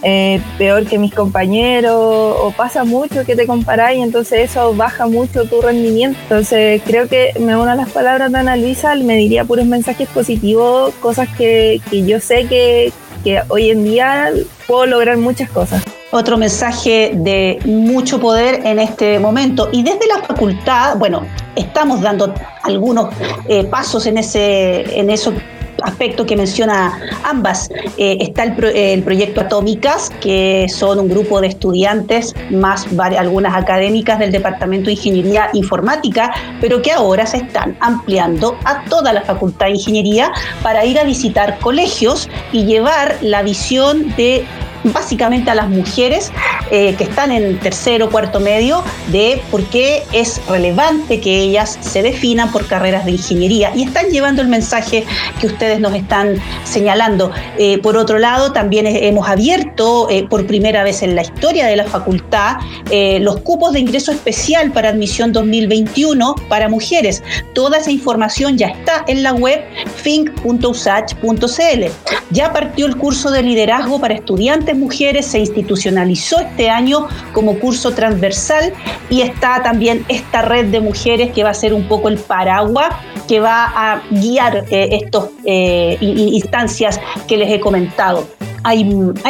eh, 0.05 0.41
peor 0.59 0.87
que 0.87 0.99
mis 0.99 1.15
compañeros, 1.15 1.95
o 1.97 2.53
pasa 2.57 2.85
mucho 2.85 3.25
que 3.25 3.35
te 3.35 3.47
comparáis, 3.47 4.03
entonces 4.03 4.51
eso 4.51 4.75
baja 4.75 5.07
mucho 5.07 5.47
tu 5.47 5.63
rendimiento. 5.63 6.19
Entonces 6.23 6.83
creo 6.85 7.09
que 7.09 7.33
me 7.41 7.57
uno 7.57 7.71
a 7.71 7.75
las 7.75 7.91
palabras 7.91 8.31
de 8.31 8.39
Ana 8.39 8.57
Luisa, 8.57 8.95
me 8.97 9.17
diría 9.17 9.45
puros 9.45 9.67
mensajes 9.67 10.09
positivos, 10.09 10.95
cosas 10.97 11.29
que, 11.37 11.81
que 11.91 12.05
yo 12.05 12.21
sé 12.21 12.47
que, 12.47 12.93
que 13.23 13.41
hoy 13.49 13.71
en 13.71 13.85
día 13.85 14.31
puedo 14.67 14.87
lograr 14.87 15.17
muchas 15.17 15.51
cosas 15.51 15.83
otro 16.15 16.39
mensaje 16.39 17.13
de 17.17 17.59
mucho 17.65 18.21
poder 18.21 18.65
en 18.65 18.79
este 18.79 19.19
momento. 19.19 19.69
Y 19.73 19.83
desde 19.83 20.07
la 20.07 20.25
facultad, 20.25 20.97
bueno, 20.97 21.27
estamos 21.57 22.01
dando 22.01 22.33
algunos 22.63 23.13
eh, 23.49 23.65
pasos 23.65 24.07
en 24.07 24.19
ese, 24.19 24.99
en 24.99 25.11
eso 25.11 25.35
aspecto 25.83 26.27
que 26.27 26.37
menciona 26.37 26.99
ambas. 27.25 27.71
Eh, 27.97 28.19
está 28.21 28.45
el, 28.45 29.03
proyecto 29.03 29.41
Atómicas, 29.41 30.11
que 30.21 30.67
son 30.69 30.99
un 30.99 31.09
grupo 31.09 31.41
de 31.41 31.49
estudiantes, 31.49 32.35
más 32.51 32.87
algunas 32.99 33.55
académicas 33.55 34.19
del 34.19 34.33
Departamento 34.33 34.87
de 34.87 34.93
Ingeniería 34.93 35.51
Informática, 35.53 36.33
pero 36.61 36.83
que 36.83 36.93
ahora 36.93 37.27
se 37.27 37.39
están 37.39 37.77
ampliando 37.81 38.57
a 38.65 38.85
toda 38.85 39.13
la 39.13 39.23
Facultad 39.23 39.67
de 39.67 39.73
Ingeniería 39.73 40.33
para 40.63 40.85
ir 40.85 40.99
a 40.99 41.05
visitar 41.05 41.59
colegios 41.59 42.29
y 42.53 42.65
llevar 42.65 43.17
la 43.21 43.43
visión 43.43 44.15
de 44.17 44.45
básicamente 44.85 45.51
a 45.51 45.55
las 45.55 45.69
mujeres 45.69 46.31
eh, 46.71 46.95
que 46.97 47.05
están 47.05 47.33
en 47.33 47.59
tercero, 47.59 48.11
cuarto 48.11 48.41
medio, 48.41 48.83
de 49.09 49.43
por 49.51 49.65
qué 49.65 50.03
es 50.13 50.41
relevante 50.49 51.21
que 51.21 51.41
ellas 51.41 51.79
se 51.81 52.03
definan 52.03 52.53
por 52.53 52.67
carreras 52.67 53.05
de 53.05 53.13
ingeniería 53.13 53.73
y 53.75 53.85
están 53.85 54.07
llevando 54.11 54.43
el 54.43 54.49
mensaje 54.49 55.05
que 55.41 55.47
ustedes 55.47 55.81
nos 55.81 55.95
están 55.95 56.37
señalando. 56.65 57.31
Eh, 57.59 57.79
por 57.79 57.97
otro 57.97 58.19
lado, 58.19 58.53
también 58.53 58.87
hemos 58.87 59.29
abierto 59.29 60.09
eh, 60.11 60.27
por 60.29 60.47
primera 60.47 60.83
vez 60.83 61.03
en 61.03 61.15
la 61.15 61.23
historia 61.23 61.67
de 61.67 61.77
la 61.77 61.85
facultad 61.85 62.57
los 63.21 63.41
cupos 63.41 63.73
de 63.73 63.81
ingreso 63.81 64.13
especial 64.13 64.71
para 64.73 64.91
admisión 64.91 65.33
2021 65.33 66.35
para 66.49 66.69
mujeres. 66.69 67.23
Toda 67.55 67.79
esa 67.79 67.91
información 67.91 68.57
ya 68.57 68.69
está 68.69 69.05
en 69.07 69.23
la 69.23 69.33
web 69.33 69.65
think.usach.cl. 70.03 71.85
Ya 72.31 72.53
partió 72.53 72.87
el 72.87 72.97
curso 72.97 73.31
de 73.31 73.43
liderazgo 73.43 74.01
para 74.01 74.15
estudiantes 74.15 74.74
mujeres 74.75 75.27
se 75.27 75.39
institucionalizó 75.39 76.41
este 76.41 76.71
año 76.71 77.09
como 77.33 77.59
curso 77.59 77.93
transversal 77.93 78.73
y 79.11 79.23
está 79.23 79.63
también 79.63 80.05
esta 80.09 80.43
red 80.43 80.67
de 80.67 80.81
mujeres 80.81 81.33
que 81.33 81.43
va 81.43 81.51
a 81.51 81.55
ser 81.55 81.75
un 81.75 81.89
poco 81.89 82.09
el 82.09 82.19
paraguas 82.19 82.95
que 83.29 83.41
va 83.41 83.65
a 83.75 84.03
guiar 84.11 84.65
eh, 84.71 85.01
estas 85.03 85.31
eh, 85.45 85.97
instancias 86.01 87.01
que 87.27 87.37
les 87.37 87.51
he 87.51 87.61
comentado 87.61 88.27
hay, 88.65 88.85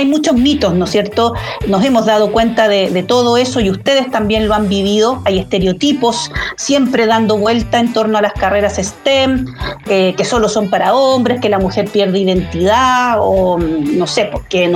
muchos 0.06 0.34
mitos, 0.34 0.74
¿no 0.74 0.84
es 0.84 0.90
cierto? 0.92 1.34
Nos 1.66 1.84
hemos 1.84 2.06
dado 2.06 2.30
cuenta 2.30 2.68
de, 2.68 3.04
todo 3.06 3.36
eso 3.36 3.60
y 3.60 3.68
ustedes 3.68 4.10
también 4.10 4.48
lo 4.48 4.54
han 4.54 4.68
vivido. 4.68 5.20
Hay 5.24 5.38
estereotipos 5.38 6.30
siempre 6.56 7.06
dando 7.06 7.36
vuelta 7.36 7.80
en 7.80 7.92
torno 7.92 8.16
a 8.16 8.22
las 8.22 8.32
carreras 8.32 8.76
STEM, 8.76 9.46
eh, 9.86 10.14
que 10.16 10.24
solo 10.24 10.48
son 10.48 10.70
para 10.70 10.94
hombres, 10.94 11.40
que 11.40 11.48
la 11.48 11.58
mujer 11.58 11.90
pierde 11.90 12.20
identidad 12.20 13.16
o 13.20 13.58
no 13.58 14.06
sé, 14.06 14.28
porque 14.32 14.72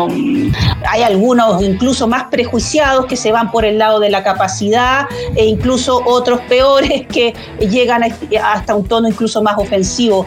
hay 0.86 1.02
algunos 1.02 1.62
incluso 1.62 2.08
más 2.08 2.24
prejuiciados 2.24 3.06
que 3.06 3.16
se 3.16 3.30
van 3.32 3.50
por 3.50 3.64
el 3.64 3.78
lado 3.78 4.00
de 4.00 4.10
la 4.10 4.24
capacidad 4.24 5.06
e 5.36 5.46
incluso 5.46 6.02
otros 6.04 6.40
peores 6.48 7.06
que 7.12 7.32
llegan 7.60 8.02
hasta 8.42 8.74
un 8.74 8.84
tono 8.86 9.08
incluso 9.08 9.40
más 9.40 9.56
ofensivo. 9.56 10.26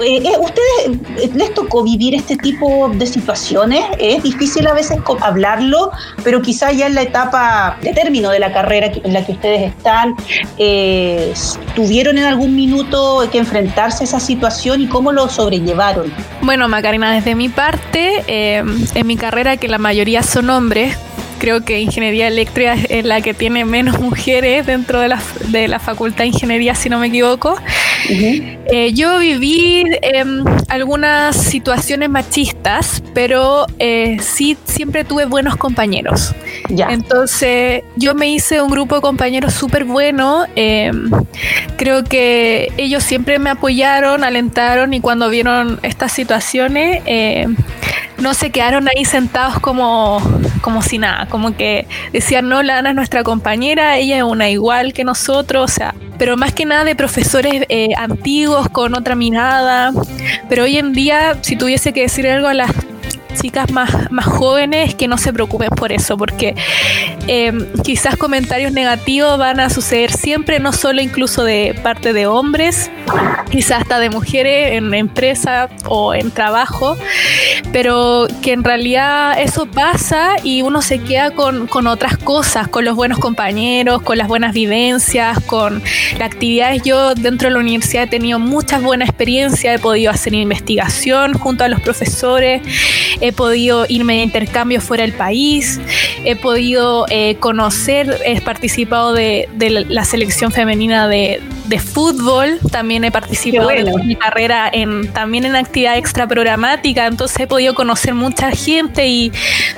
Eh, 0.00 0.22
eh, 0.24 0.32
¿Ustedes 0.38 1.34
les 1.34 1.52
tocó 1.54 1.82
vivir 1.82 2.14
este 2.14 2.36
tipo 2.36 2.88
de 2.94 3.06
situación? 3.06 3.55
Es 3.98 4.22
difícil 4.22 4.66
a 4.66 4.74
veces 4.74 4.98
hablarlo, 5.22 5.90
pero 6.22 6.42
quizá 6.42 6.72
ya 6.72 6.86
en 6.86 6.94
la 6.94 7.02
etapa 7.02 7.78
de 7.80 7.92
término 7.92 8.30
de 8.30 8.38
la 8.38 8.52
carrera 8.52 8.90
en 9.02 9.12
la 9.12 9.24
que 9.24 9.32
ustedes 9.32 9.72
están, 9.72 10.14
eh, 10.58 11.32
¿tuvieron 11.74 12.18
en 12.18 12.24
algún 12.24 12.54
minuto 12.54 13.26
que 13.32 13.38
enfrentarse 13.38 14.04
a 14.04 14.06
esa 14.06 14.20
situación 14.20 14.82
y 14.82 14.86
cómo 14.86 15.12
lo 15.12 15.28
sobrellevaron? 15.28 16.12
Bueno, 16.42 16.68
Macarena, 16.68 17.12
desde 17.12 17.34
mi 17.34 17.48
parte, 17.48 18.24
eh, 18.26 18.62
en 18.94 19.06
mi 19.06 19.16
carrera, 19.16 19.56
que 19.56 19.68
la 19.68 19.78
mayoría 19.78 20.22
son 20.22 20.50
hombres, 20.50 20.96
creo 21.38 21.64
que 21.64 21.80
ingeniería 21.80 22.28
eléctrica 22.28 22.74
es 22.88 23.04
la 23.04 23.20
que 23.20 23.34
tiene 23.34 23.64
menos 23.64 24.00
mujeres 24.00 24.66
dentro 24.66 25.00
de 25.00 25.08
la, 25.08 25.22
de 25.48 25.68
la 25.68 25.78
facultad 25.78 26.18
de 26.18 26.28
ingeniería, 26.28 26.74
si 26.74 26.88
no 26.88 26.98
me 26.98 27.08
equivoco. 27.08 27.56
Eh, 28.08 28.92
yo 28.92 29.18
viví 29.18 29.84
em, 30.02 30.44
algunas 30.68 31.36
situaciones 31.36 32.08
machistas, 32.08 33.02
pero 33.14 33.66
eh, 33.78 34.18
sí 34.20 34.56
siempre 34.64 35.04
tuve 35.04 35.24
buenos 35.24 35.56
compañeros. 35.56 36.34
Ya. 36.68 36.88
Entonces 36.90 37.82
yo 37.96 38.14
me 38.14 38.28
hice 38.28 38.60
un 38.60 38.70
grupo 38.70 38.96
de 38.96 39.00
compañeros 39.00 39.54
súper 39.54 39.84
bueno. 39.84 40.46
Em, 40.54 41.10
creo 41.76 42.04
que 42.04 42.72
ellos 42.76 43.02
siempre 43.02 43.38
me 43.38 43.50
apoyaron, 43.50 44.24
alentaron 44.24 44.94
y 44.94 45.00
cuando 45.00 45.28
vieron 45.28 45.78
estas 45.82 46.12
situaciones 46.12 47.02
em, 47.06 47.56
no 48.18 48.34
se 48.34 48.50
quedaron 48.50 48.88
ahí 48.88 49.04
sentados 49.04 49.60
como, 49.60 50.20
como 50.60 50.82
si 50.82 50.98
nada, 50.98 51.26
como 51.26 51.56
que 51.56 51.86
decían, 52.12 52.48
no, 52.48 52.62
la 52.62 52.78
Ana 52.78 52.90
es 52.90 52.96
nuestra 52.96 53.22
compañera, 53.22 53.96
ella 53.98 54.18
es 54.18 54.22
una 54.22 54.48
igual 54.48 54.92
que 54.92 55.04
nosotros, 55.04 55.70
o 55.70 55.74
sea, 55.74 55.94
pero 56.18 56.36
más 56.36 56.52
que 56.52 56.64
nada 56.64 56.84
de 56.84 56.94
profesores 56.94 57.64
eh, 57.68 57.90
antiguos 57.96 58.68
con 58.70 58.94
otra 58.94 59.14
mirada, 59.14 59.92
pero 60.48 60.64
hoy 60.64 60.78
en 60.78 60.92
día, 60.92 61.38
si 61.42 61.56
tuviese 61.56 61.92
que 61.92 62.02
decir 62.02 62.26
algo 62.28 62.48
a 62.48 62.54
las 62.54 62.70
chicas 63.40 63.70
más, 63.70 64.10
más 64.10 64.26
jóvenes 64.26 64.94
que 64.94 65.08
no 65.08 65.18
se 65.18 65.32
preocupen 65.32 65.68
por 65.70 65.92
eso, 65.92 66.16
porque 66.16 66.54
eh, 67.28 67.52
quizás 67.82 68.16
comentarios 68.16 68.72
negativos 68.72 69.38
van 69.38 69.60
a 69.60 69.70
suceder 69.70 70.12
siempre, 70.12 70.60
no 70.60 70.72
solo 70.72 71.00
incluso 71.00 71.44
de 71.44 71.78
parte 71.82 72.12
de 72.12 72.26
hombres, 72.26 72.90
quizás 73.50 73.82
hasta 73.82 73.98
de 73.98 74.10
mujeres 74.10 74.72
en 74.72 74.92
empresa 74.94 75.68
o 75.86 76.14
en 76.14 76.30
trabajo, 76.30 76.96
pero 77.72 78.26
que 78.42 78.52
en 78.52 78.64
realidad 78.64 79.40
eso 79.40 79.66
pasa 79.66 80.36
y 80.42 80.62
uno 80.62 80.82
se 80.82 80.98
queda 81.00 81.30
con, 81.30 81.66
con 81.66 81.86
otras 81.86 82.16
cosas, 82.16 82.68
con 82.68 82.84
los 82.84 82.96
buenos 82.96 83.18
compañeros, 83.18 84.02
con 84.02 84.18
las 84.18 84.28
buenas 84.28 84.52
vivencias, 84.52 85.40
con 85.46 85.82
las 86.18 86.30
actividades. 86.30 86.82
Yo 86.82 87.14
dentro 87.14 87.48
de 87.48 87.54
la 87.54 87.60
universidad 87.60 88.04
he 88.04 88.08
tenido 88.08 88.38
muchas 88.38 88.82
buenas 88.82 89.08
experiencias, 89.08 89.76
he 89.76 89.78
podido 89.78 90.10
hacer 90.10 90.34
investigación 90.34 91.34
junto 91.34 91.64
a 91.64 91.68
los 91.68 91.80
profesores, 91.80 92.62
he 93.20 93.32
podido 93.32 93.86
irme 93.88 94.14
de 94.14 94.22
intercambio 94.22 94.80
fuera 94.80 95.02
del 95.02 95.12
país, 95.12 95.80
he 96.24 96.36
podido 96.36 97.06
eh, 97.18 97.36
conocer, 97.40 98.20
he 98.26 98.38
participado 98.42 99.14
de, 99.14 99.48
la 99.88 100.04
selección 100.04 100.52
femenina 100.52 101.08
de, 101.08 101.40
fútbol, 101.78 102.58
también 102.70 103.04
he 103.04 103.10
participado 103.10 103.70
en 103.70 104.06
mi 104.06 104.16
carrera 104.16 104.70
en, 104.72 105.12
también 105.12 105.44
en 105.46 105.56
actividad 105.56 105.96
extra 105.96 106.28
programática, 106.28 107.06
entonces 107.06 107.40
he 107.40 107.46
podido 107.46 107.74
conocer 107.74 108.14
mucha 108.14 108.50
gente 108.50 109.08
y 109.08 109.32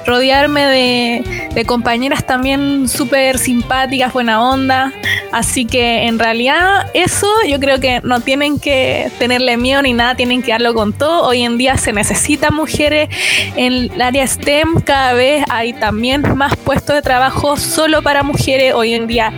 rodearme 0.05 0.67
de, 0.67 1.49
de 1.55 1.65
compañeras 1.65 2.27
también 2.27 2.89
súper 2.89 3.39
simpáticas, 3.39 4.13
buena 4.13 4.43
onda, 4.43 4.93
así 5.33 5.65
que 5.65 6.07
en 6.07 6.19
realidad 6.19 6.91
eso 6.93 7.29
yo 7.49 7.59
creo 7.61 7.79
que 7.81 8.01
no 8.03 8.21
tienen 8.21 8.59
que 8.59 9.11
tenerle 9.19 9.57
miedo 9.57 9.81
ni 9.83 9.93
nada, 9.93 10.15
tienen 10.15 10.43
que 10.43 10.53
darlo 10.53 10.75
con 10.75 10.93
todo, 10.93 11.23
hoy 11.23 11.43
en 11.43 11.57
día 11.57 11.77
se 11.77 11.93
necesitan 11.93 12.55
mujeres 12.55 13.09
en 13.57 13.73
el 13.73 14.03
área 14.03 14.27
STEM 14.27 14.81
cada 14.81 15.13
vez 15.13 15.45
hay 15.49 15.73
también 15.73 16.37
más 16.37 16.57
puestos 16.57 16.97
de 16.97 17.03
trabajo 17.03 17.28
solo 17.57 18.03
para 18.03 18.23
mujeres. 18.23 18.75
Hoy 18.75 18.95
en 18.95 19.07
día 19.07 19.33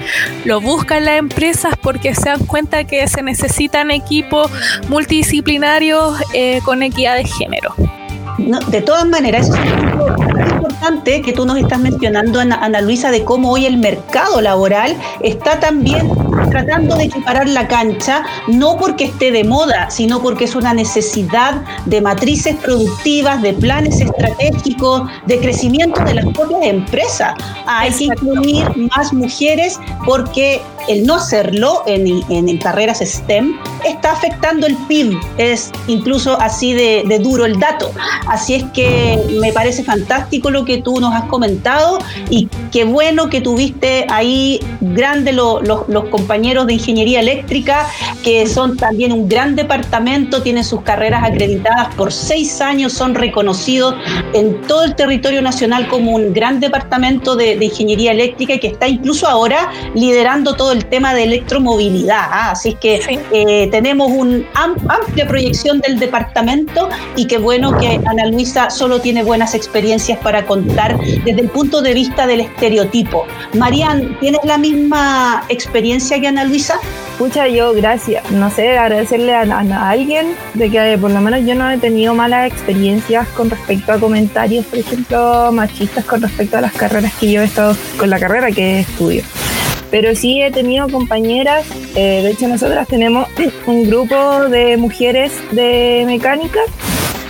lo 0.44 0.60
buscan 0.60 1.04
las 1.04 1.18
empresas 1.18 1.74
porque 1.82 2.14
se 2.14 2.30
dan 2.30 2.44
cuenta 2.46 2.84
que 2.84 3.06
se 3.08 3.22
necesitan 3.22 3.90
equipos 3.90 4.50
multidisciplinarios 4.88 6.18
eh, 6.34 6.60
con 6.64 6.82
equidad 6.82 7.16
de 7.16 7.24
género. 7.24 7.74
de 8.68 8.82
todas 8.82 9.06
maneras, 9.06 9.48
es 9.48 9.89
importante 10.80 11.20
que 11.20 11.34
tú 11.34 11.44
nos 11.44 11.58
estás 11.58 11.78
mencionando, 11.78 12.40
Ana, 12.40 12.56
Ana, 12.56 12.80
Luisa, 12.80 13.10
de 13.10 13.22
cómo 13.22 13.50
hoy 13.52 13.66
el 13.66 13.76
mercado 13.76 14.40
laboral 14.40 14.96
está 15.20 15.60
también 15.60 16.10
tratando 16.50 16.96
de 16.96 17.04
equiparar 17.04 17.46
la 17.48 17.68
cancha, 17.68 18.24
no 18.48 18.78
porque 18.78 19.04
esté 19.04 19.30
de 19.30 19.44
moda, 19.44 19.90
sino 19.90 20.22
porque 20.22 20.44
es 20.44 20.54
una 20.54 20.72
necesidad 20.72 21.62
de 21.84 22.00
matrices 22.00 22.56
productivas, 22.56 23.42
de 23.42 23.52
planes 23.52 24.00
estratégicos, 24.00 25.02
de 25.26 25.38
crecimiento 25.38 26.02
de 26.02 26.14
las 26.14 26.26
propias 26.28 26.62
empresas. 26.62 27.34
Hay 27.66 27.92
que 27.92 28.04
incluir 28.04 28.66
más 28.94 29.12
mujeres 29.12 29.78
porque 30.06 30.62
el 30.90 31.06
no 31.06 31.14
hacerlo 31.14 31.84
en, 31.86 32.58
carreras 32.58 32.98
STEM 32.98 33.56
está 33.86 34.10
afectando 34.10 34.66
el 34.66 34.76
PIB. 34.88 35.18
Es 35.38 35.70
incluso 35.86 36.38
así 36.40 36.72
de, 36.72 37.20
duro 37.22 37.46
el 37.46 37.60
dato. 37.60 37.92
Así 38.26 38.54
es 38.54 38.64
que 38.74 39.18
me 39.40 39.52
parece 39.52 39.84
fantástico 39.84 40.50
lo 40.50 40.64
que 40.64 40.82
tú 40.82 41.00
nos 41.00 41.14
has 41.14 41.24
comentado 41.24 41.98
y 42.28 42.48
qué 42.72 42.84
bueno 42.84 43.30
que 43.30 43.40
tuviste 43.40 44.04
ahí 44.10 44.60
grande 44.80 45.32
los 45.32 46.04
compañeros 46.10 46.66
de 46.66 46.74
ingeniería 46.74 47.20
eléctrica, 47.20 47.86
que 48.24 48.46
son 48.48 48.76
también 48.76 49.12
un 49.12 49.28
gran 49.28 49.54
departamento, 49.54 50.42
tienen 50.42 50.64
sus 50.64 50.82
carreras 50.82 51.22
acreditadas 51.22 51.94
por 51.94 52.12
seis 52.12 52.60
años, 52.60 52.92
son 52.92 53.14
reconocidos 53.14 53.94
en 54.34 54.60
todo 54.62 54.84
el 54.84 54.96
territorio 54.96 55.40
nacional 55.40 55.86
como 55.86 56.12
un 56.12 56.32
gran 56.32 56.58
departamento 56.58 57.36
de, 57.36 57.56
de 57.56 57.64
ingeniería 57.66 58.10
eléctrica 58.10 58.54
y 58.54 58.58
que 58.58 58.68
está 58.68 58.88
incluso 58.88 59.28
ahora 59.28 59.70
liderando 59.94 60.56
todo 60.56 60.72
el 60.72 60.79
tema 60.86 61.14
de 61.14 61.24
electromovilidad. 61.24 62.28
¿ah? 62.30 62.50
Así 62.52 62.74
que 62.74 63.00
eh, 63.32 63.68
tenemos 63.70 64.10
una 64.10 64.44
amplia 64.54 65.26
proyección 65.26 65.80
del 65.80 65.98
departamento 65.98 66.88
y 67.16 67.26
qué 67.26 67.38
bueno 67.38 67.76
que 67.78 68.00
Ana 68.06 68.26
Luisa 68.26 68.70
solo 68.70 69.00
tiene 69.00 69.22
buenas 69.22 69.54
experiencias 69.54 70.18
para 70.18 70.46
contar 70.46 70.98
desde 70.98 71.40
el 71.40 71.48
punto 71.48 71.82
de 71.82 71.94
vista 71.94 72.26
del 72.26 72.40
estereotipo. 72.40 73.26
Marian, 73.54 74.18
¿tienes 74.20 74.40
la 74.44 74.58
misma 74.58 75.44
experiencia 75.48 76.20
que 76.20 76.28
Ana 76.28 76.44
Luisa? 76.44 76.78
Escucha, 77.12 77.48
yo 77.48 77.74
gracias, 77.74 78.30
no 78.30 78.50
sé, 78.50 78.78
agradecerle 78.78 79.34
a, 79.34 79.42
a, 79.42 79.90
alguien 79.90 80.34
de 80.54 80.70
que 80.70 80.96
por 80.98 81.10
lo 81.10 81.20
menos 81.20 81.44
yo 81.44 81.54
no 81.54 81.70
he 81.70 81.76
tenido 81.76 82.14
malas 82.14 82.50
experiencias 82.50 83.28
con 83.28 83.50
respecto 83.50 83.92
a 83.92 83.98
comentarios, 83.98 84.64
por 84.64 84.78
ejemplo, 84.78 85.52
machistas 85.52 86.06
con 86.06 86.22
respecto 86.22 86.56
a 86.56 86.62
las 86.62 86.72
carreras 86.72 87.12
que 87.20 87.30
yo 87.30 87.42
he 87.42 87.44
estado, 87.44 87.76
con 87.98 88.08
la 88.08 88.18
carrera 88.18 88.50
que 88.50 88.80
estudio. 88.80 89.22
Pero 89.90 90.14
sí 90.14 90.40
he 90.40 90.50
tenido 90.50 90.88
compañeras, 90.88 91.66
eh, 91.96 92.22
de 92.22 92.30
hecho 92.30 92.46
nosotras 92.46 92.86
tenemos 92.86 93.28
un 93.66 93.84
grupo 93.88 94.48
de 94.48 94.76
mujeres 94.76 95.32
de 95.50 96.04
mecánica, 96.06 96.60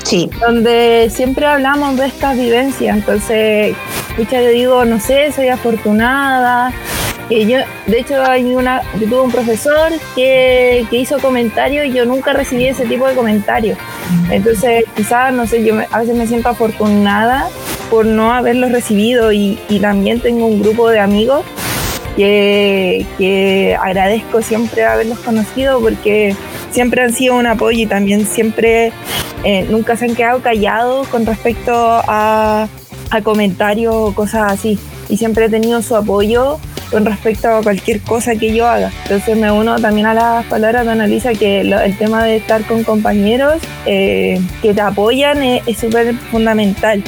sí. 0.05 0.29
donde 0.41 1.11
siempre 1.11 1.47
hablamos 1.47 1.97
de 1.97 2.07
estas 2.07 2.37
vivencias. 2.37 2.97
Entonces, 2.97 3.75
escucha, 4.11 4.43
yo 4.43 4.51
digo, 4.51 4.85
no 4.85 5.01
sé, 5.01 5.33
soy 5.33 5.49
afortunada. 5.49 6.73
Y 7.31 7.47
yo, 7.47 7.59
de 7.87 8.01
hecho, 8.01 8.21
hay 8.25 8.57
una, 8.57 8.83
yo 8.99 9.09
tuve 9.09 9.21
un 9.21 9.31
profesor 9.31 9.93
que, 10.17 10.85
que 10.91 10.97
hizo 10.97 11.21
comentarios 11.21 11.87
y 11.87 11.93
yo 11.93 12.05
nunca 12.05 12.33
recibí 12.33 12.67
ese 12.67 12.87
tipo 12.87 13.07
de 13.07 13.15
comentarios. 13.15 13.79
Entonces, 14.31 14.85
quizás, 14.97 15.33
no 15.33 15.47
sé, 15.47 15.65
yo 15.65 15.77
a 15.93 16.01
veces 16.01 16.17
me 16.17 16.27
siento 16.27 16.49
afortunada 16.49 17.49
por 17.89 18.05
no 18.05 18.33
haberlos 18.35 18.73
recibido 18.73 19.33
y, 19.33 19.61
y 19.69 19.79
también 19.79 20.21
tengo 20.21 20.47
un 20.47 20.61
grupo 20.61 20.89
de 20.91 20.99
amigos 20.99 21.45
que, 22.17 23.77
agradezco 23.81 24.43
siempre 24.43 24.85
haberlos 24.85 25.19
conocido 25.21 25.81
porque 25.81 26.35
siempre 26.71 27.03
han 27.03 27.13
sido 27.13 27.37
un 27.37 27.47
apoyo 27.47 27.81
y 27.81 27.87
también 27.87 28.27
siempre 28.27 28.93
eh, 29.45 29.67
nunca 29.71 29.97
se 29.97 30.07
han 30.07 30.15
quedado 30.15 30.41
callados 30.41 31.09
con 31.09 31.27
respecto 31.27 31.73
a, 31.75 32.69
a 33.11 33.23
comentarios 33.23 33.95
o 33.95 34.15
cosas 34.15 34.53
así. 34.53 34.79
Y 35.09 35.17
siempre 35.17 35.47
he 35.47 35.49
tenido 35.49 35.83
su 35.83 35.97
apoyo 35.97 36.59
con 36.91 37.05
respecto 37.05 37.49
a 37.49 37.63
cualquier 37.63 38.01
cosa 38.01 38.35
que 38.35 38.55
yo 38.55 38.67
haga. 38.67 38.91
Entonces 39.05 39.37
me 39.37 39.51
uno 39.51 39.79
también 39.79 40.07
a 40.07 40.15
las 40.15 40.45
palabras 40.47 40.85
de 40.85 40.93
Analisa 40.93 41.33
que 41.35 41.61
el 41.61 41.99
tema 41.99 42.25
de 42.25 42.37
estar 42.37 42.63
con 42.65 42.85
compañeros 42.85 43.63
eh, 43.87 44.41
que 44.61 44.75
te 44.75 44.81
apoyan 44.81 45.43
es 45.43 45.79
súper 45.79 46.15
fundamental. 46.15 47.03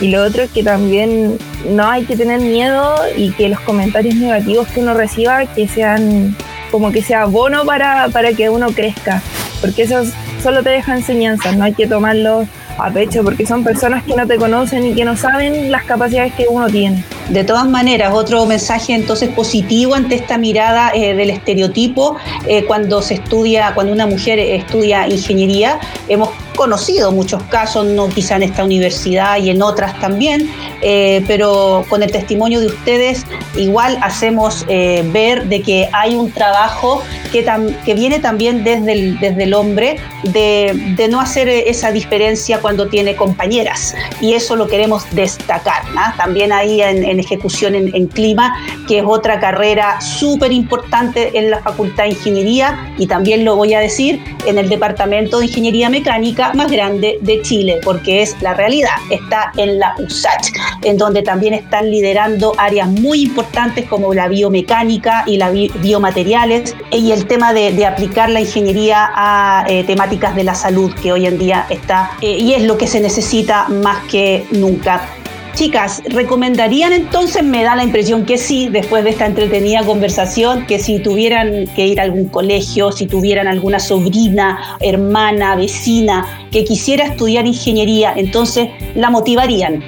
Y 0.00 0.08
lo 0.08 0.24
otro 0.24 0.42
es 0.42 0.50
que 0.50 0.62
también 0.62 1.38
no 1.66 1.88
hay 1.88 2.04
que 2.04 2.16
tener 2.16 2.40
miedo 2.40 2.96
y 3.16 3.30
que 3.32 3.48
los 3.48 3.60
comentarios 3.60 4.14
negativos 4.14 4.68
que 4.68 4.80
uno 4.80 4.94
reciba 4.94 5.46
que 5.46 5.68
sean 5.68 6.36
como 6.70 6.92
que 6.92 7.02
sea 7.02 7.24
bono 7.26 7.64
para, 7.64 8.08
para 8.08 8.32
que 8.32 8.50
uno 8.50 8.68
crezca, 8.68 9.22
porque 9.60 9.82
eso 9.82 10.02
solo 10.42 10.62
te 10.62 10.70
deja 10.70 10.96
enseñanzas, 10.96 11.56
no 11.56 11.64
hay 11.64 11.72
que 11.72 11.86
tomarlo 11.86 12.46
a 12.78 12.90
pecho 12.90 13.24
porque 13.24 13.44
son 13.44 13.64
personas 13.64 14.04
que 14.04 14.14
no 14.14 14.26
te 14.26 14.36
conocen 14.36 14.86
y 14.86 14.94
que 14.94 15.04
no 15.04 15.16
saben 15.16 15.70
las 15.70 15.84
capacidades 15.84 16.32
que 16.34 16.46
uno 16.48 16.68
tiene. 16.68 17.04
De 17.28 17.44
todas 17.44 17.68
maneras, 17.68 18.12
otro 18.14 18.46
mensaje 18.46 18.94
entonces 18.94 19.28
positivo 19.30 19.94
ante 19.94 20.14
esta 20.14 20.38
mirada 20.38 20.92
eh, 20.94 21.14
del 21.14 21.30
estereotipo 21.30 22.16
eh, 22.46 22.64
cuando 22.64 23.02
se 23.02 23.14
estudia, 23.14 23.72
cuando 23.74 23.92
una 23.92 24.06
mujer 24.06 24.38
estudia 24.38 25.08
ingeniería, 25.08 25.78
hemos 26.08 26.30
conocido 26.58 27.12
muchos 27.12 27.40
casos, 27.44 27.86
no 27.86 28.08
quizá 28.08 28.34
en 28.34 28.42
esta 28.42 28.64
universidad 28.64 29.38
y 29.38 29.50
en 29.50 29.62
otras 29.62 29.98
también, 30.00 30.50
eh, 30.82 31.24
pero 31.28 31.84
con 31.88 32.02
el 32.02 32.10
testimonio 32.10 32.58
de 32.58 32.66
ustedes 32.66 33.24
igual 33.56 33.96
hacemos 34.02 34.64
eh, 34.68 35.08
ver 35.12 35.46
de 35.46 35.62
que 35.62 35.88
hay 35.92 36.16
un 36.16 36.32
trabajo 36.32 37.00
que, 37.30 37.46
que 37.84 37.94
viene 37.94 38.18
también 38.18 38.64
desde 38.64 38.92
el, 38.92 39.20
desde 39.20 39.44
el 39.44 39.54
hombre 39.54 39.98
de, 40.24 41.06
no 41.08 41.20
hacer 41.20 41.48
esa 41.48 41.92
diferencia 41.92 42.58
cuando 42.60 42.88
tiene 42.88 43.14
compañeras 43.14 43.94
y 44.20 44.32
eso 44.32 44.56
lo 44.56 44.66
queremos 44.66 45.04
destacar. 45.12 45.82
También 46.16 46.52
ahí 46.52 46.82
en, 46.82 47.20
ejecución 47.20 47.76
en, 47.76 47.94
en, 47.94 48.08
clima, 48.08 48.56
que 48.88 48.98
es 48.98 49.04
otra 49.06 49.38
carrera 49.38 50.00
súper 50.00 50.50
importante 50.50 51.38
en 51.38 51.50
la 51.50 51.60
Facultad 51.60 52.04
de 52.04 52.10
Ingeniería 52.10 52.92
y 52.98 53.06
también 53.06 53.44
lo 53.44 53.54
voy 53.54 53.74
a 53.74 53.80
decir 53.80 54.20
en 54.44 54.58
el 54.58 54.68
Departamento 54.68 55.38
de 55.38 55.46
Ingeniería 55.46 55.88
Mecánica 55.88 56.47
más 56.54 56.70
grande 56.70 57.18
de 57.20 57.42
Chile, 57.42 57.80
porque 57.84 58.22
es 58.22 58.40
la 58.42 58.54
realidad, 58.54 58.96
está 59.10 59.52
en 59.56 59.78
la 59.78 59.94
USACH, 59.98 60.52
en 60.82 60.96
donde 60.96 61.22
también 61.22 61.54
están 61.54 61.90
liderando 61.90 62.54
áreas 62.58 62.88
muy 62.88 63.22
importantes 63.22 63.86
como 63.86 64.14
la 64.14 64.28
biomecánica 64.28 65.24
y 65.26 65.36
la 65.36 65.50
biomateriales 65.50 66.76
y 66.90 67.12
el 67.12 67.26
tema 67.26 67.52
de, 67.52 67.86
aplicar 67.88 68.28
la 68.28 68.40
ingeniería 68.40 69.10
a 69.14 69.64
eh, 69.68 69.84
temáticas 69.84 70.34
de 70.34 70.44
la 70.44 70.54
salud, 70.54 70.92
que 71.02 71.12
hoy 71.12 71.26
en 71.26 71.38
día 71.38 71.66
está 71.70 72.10
eh, 72.20 72.36
y 72.38 72.52
es 72.52 72.62
lo 72.64 72.76
que 72.76 72.86
se 72.86 73.00
necesita 73.00 73.68
más 73.68 74.04
que 74.10 74.46
nunca. 74.50 75.17
Chicas, 75.58 76.00
¿recomendarían 76.10 76.92
entonces? 76.92 77.42
Me 77.42 77.64
da 77.64 77.74
la 77.74 77.82
impresión 77.82 78.24
que 78.24 78.38
sí, 78.38 78.68
después 78.68 79.02
de 79.02 79.10
esta 79.10 79.26
entretenida 79.26 79.82
conversación, 79.82 80.64
que 80.66 80.78
si 80.78 81.00
tuvieran 81.00 81.66
que 81.74 81.84
ir 81.84 81.98
a 81.98 82.04
algún 82.04 82.28
colegio, 82.28 82.92
si 82.92 83.08
tuvieran 83.08 83.48
alguna 83.48 83.80
sobrina, 83.80 84.76
hermana, 84.78 85.56
vecina 85.56 86.46
que 86.52 86.64
quisiera 86.64 87.06
estudiar 87.06 87.44
ingeniería, 87.44 88.12
entonces 88.14 88.68
la 88.94 89.10
motivarían 89.10 89.82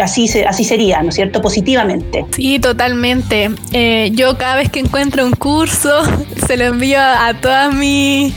así, 0.00 0.28
así 0.46 0.64
sería, 0.64 1.02
¿no 1.02 1.10
es 1.10 1.14
cierto? 1.14 1.40
Positivamente. 1.40 2.24
Sí, 2.34 2.58
totalmente. 2.58 3.50
Eh, 3.72 4.10
yo 4.14 4.36
cada 4.38 4.56
vez 4.56 4.70
que 4.70 4.80
encuentro 4.80 5.24
un 5.24 5.32
curso, 5.32 6.02
se 6.46 6.56
lo 6.56 6.64
envío 6.64 7.00
a 7.00 7.34
todas 7.40 7.74
mis 7.74 8.34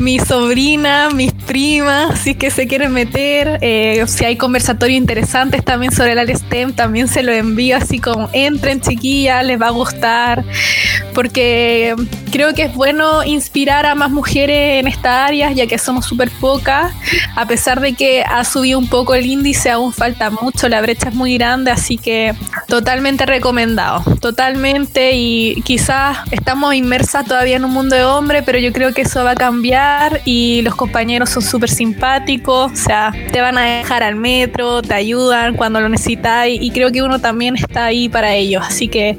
mi 0.00 0.18
sobrinas, 0.18 1.12
mis 1.14 1.32
primas, 1.32 2.18
si 2.20 2.30
es 2.30 2.36
que 2.36 2.50
se 2.50 2.66
quieren 2.66 2.92
meter. 2.92 3.58
Eh, 3.60 4.04
si 4.06 4.24
hay 4.24 4.36
conversatorios 4.36 4.96
interesantes 4.96 5.62
también 5.64 5.92
sobre 5.92 6.12
el 6.12 6.36
STEM, 6.36 6.72
también 6.72 7.06
se 7.06 7.22
lo 7.22 7.32
envío 7.32 7.76
así 7.76 7.98
como 7.98 8.30
entren 8.32 8.80
chiquillas, 8.80 9.44
les 9.44 9.60
va 9.60 9.68
a 9.68 9.70
gustar. 9.70 10.44
Porque 11.14 11.94
creo 12.32 12.54
que 12.54 12.62
es 12.62 12.74
bueno 12.74 13.24
inspirar 13.24 13.84
a 13.84 13.94
más 13.94 14.10
mujeres 14.10 14.80
en 14.80 14.88
esta 14.88 15.26
área, 15.26 15.52
ya 15.52 15.66
que 15.66 15.76
somos 15.76 16.06
súper 16.06 16.30
pocas. 16.30 16.92
A 17.36 17.46
pesar 17.46 17.80
de 17.80 17.92
que 17.92 18.22
ha 18.22 18.44
subido 18.44 18.78
un 18.78 18.88
poco 18.88 19.14
el 19.14 19.26
índice, 19.26 19.70
aún 19.70 19.92
falta 19.92 20.30
mucho, 20.30 20.68
la 20.68 20.80
brecha 20.90 21.08
es 21.10 21.14
muy 21.14 21.38
grande, 21.38 21.70
así 21.70 21.96
que 21.96 22.34
totalmente 22.66 23.26
recomendado, 23.26 24.02
totalmente. 24.20 25.12
Y 25.14 25.62
quizás 25.62 26.18
estamos 26.32 26.74
inmersas 26.74 27.24
todavía 27.26 27.56
en 27.56 27.64
un 27.64 27.72
mundo 27.72 27.94
de 27.94 28.04
hombres, 28.04 28.42
pero 28.44 28.58
yo 28.58 28.72
creo 28.72 28.92
que 28.92 29.02
eso 29.02 29.22
va 29.22 29.32
a 29.32 29.34
cambiar 29.34 30.20
y 30.24 30.62
los 30.62 30.74
compañeros 30.74 31.30
son 31.30 31.42
súper 31.42 31.70
simpáticos, 31.70 32.72
o 32.72 32.76
sea, 32.76 33.12
te 33.32 33.40
van 33.40 33.56
a 33.56 33.62
dejar 33.62 34.02
al 34.02 34.16
metro, 34.16 34.82
te 34.82 34.94
ayudan 34.94 35.54
cuando 35.56 35.80
lo 35.80 35.88
necesitas 35.88 36.48
y 36.48 36.70
creo 36.70 36.90
que 36.90 37.02
uno 37.02 37.20
también 37.20 37.54
está 37.56 37.84
ahí 37.84 38.08
para 38.08 38.34
ellos, 38.34 38.64
así 38.66 38.88
que 38.88 39.18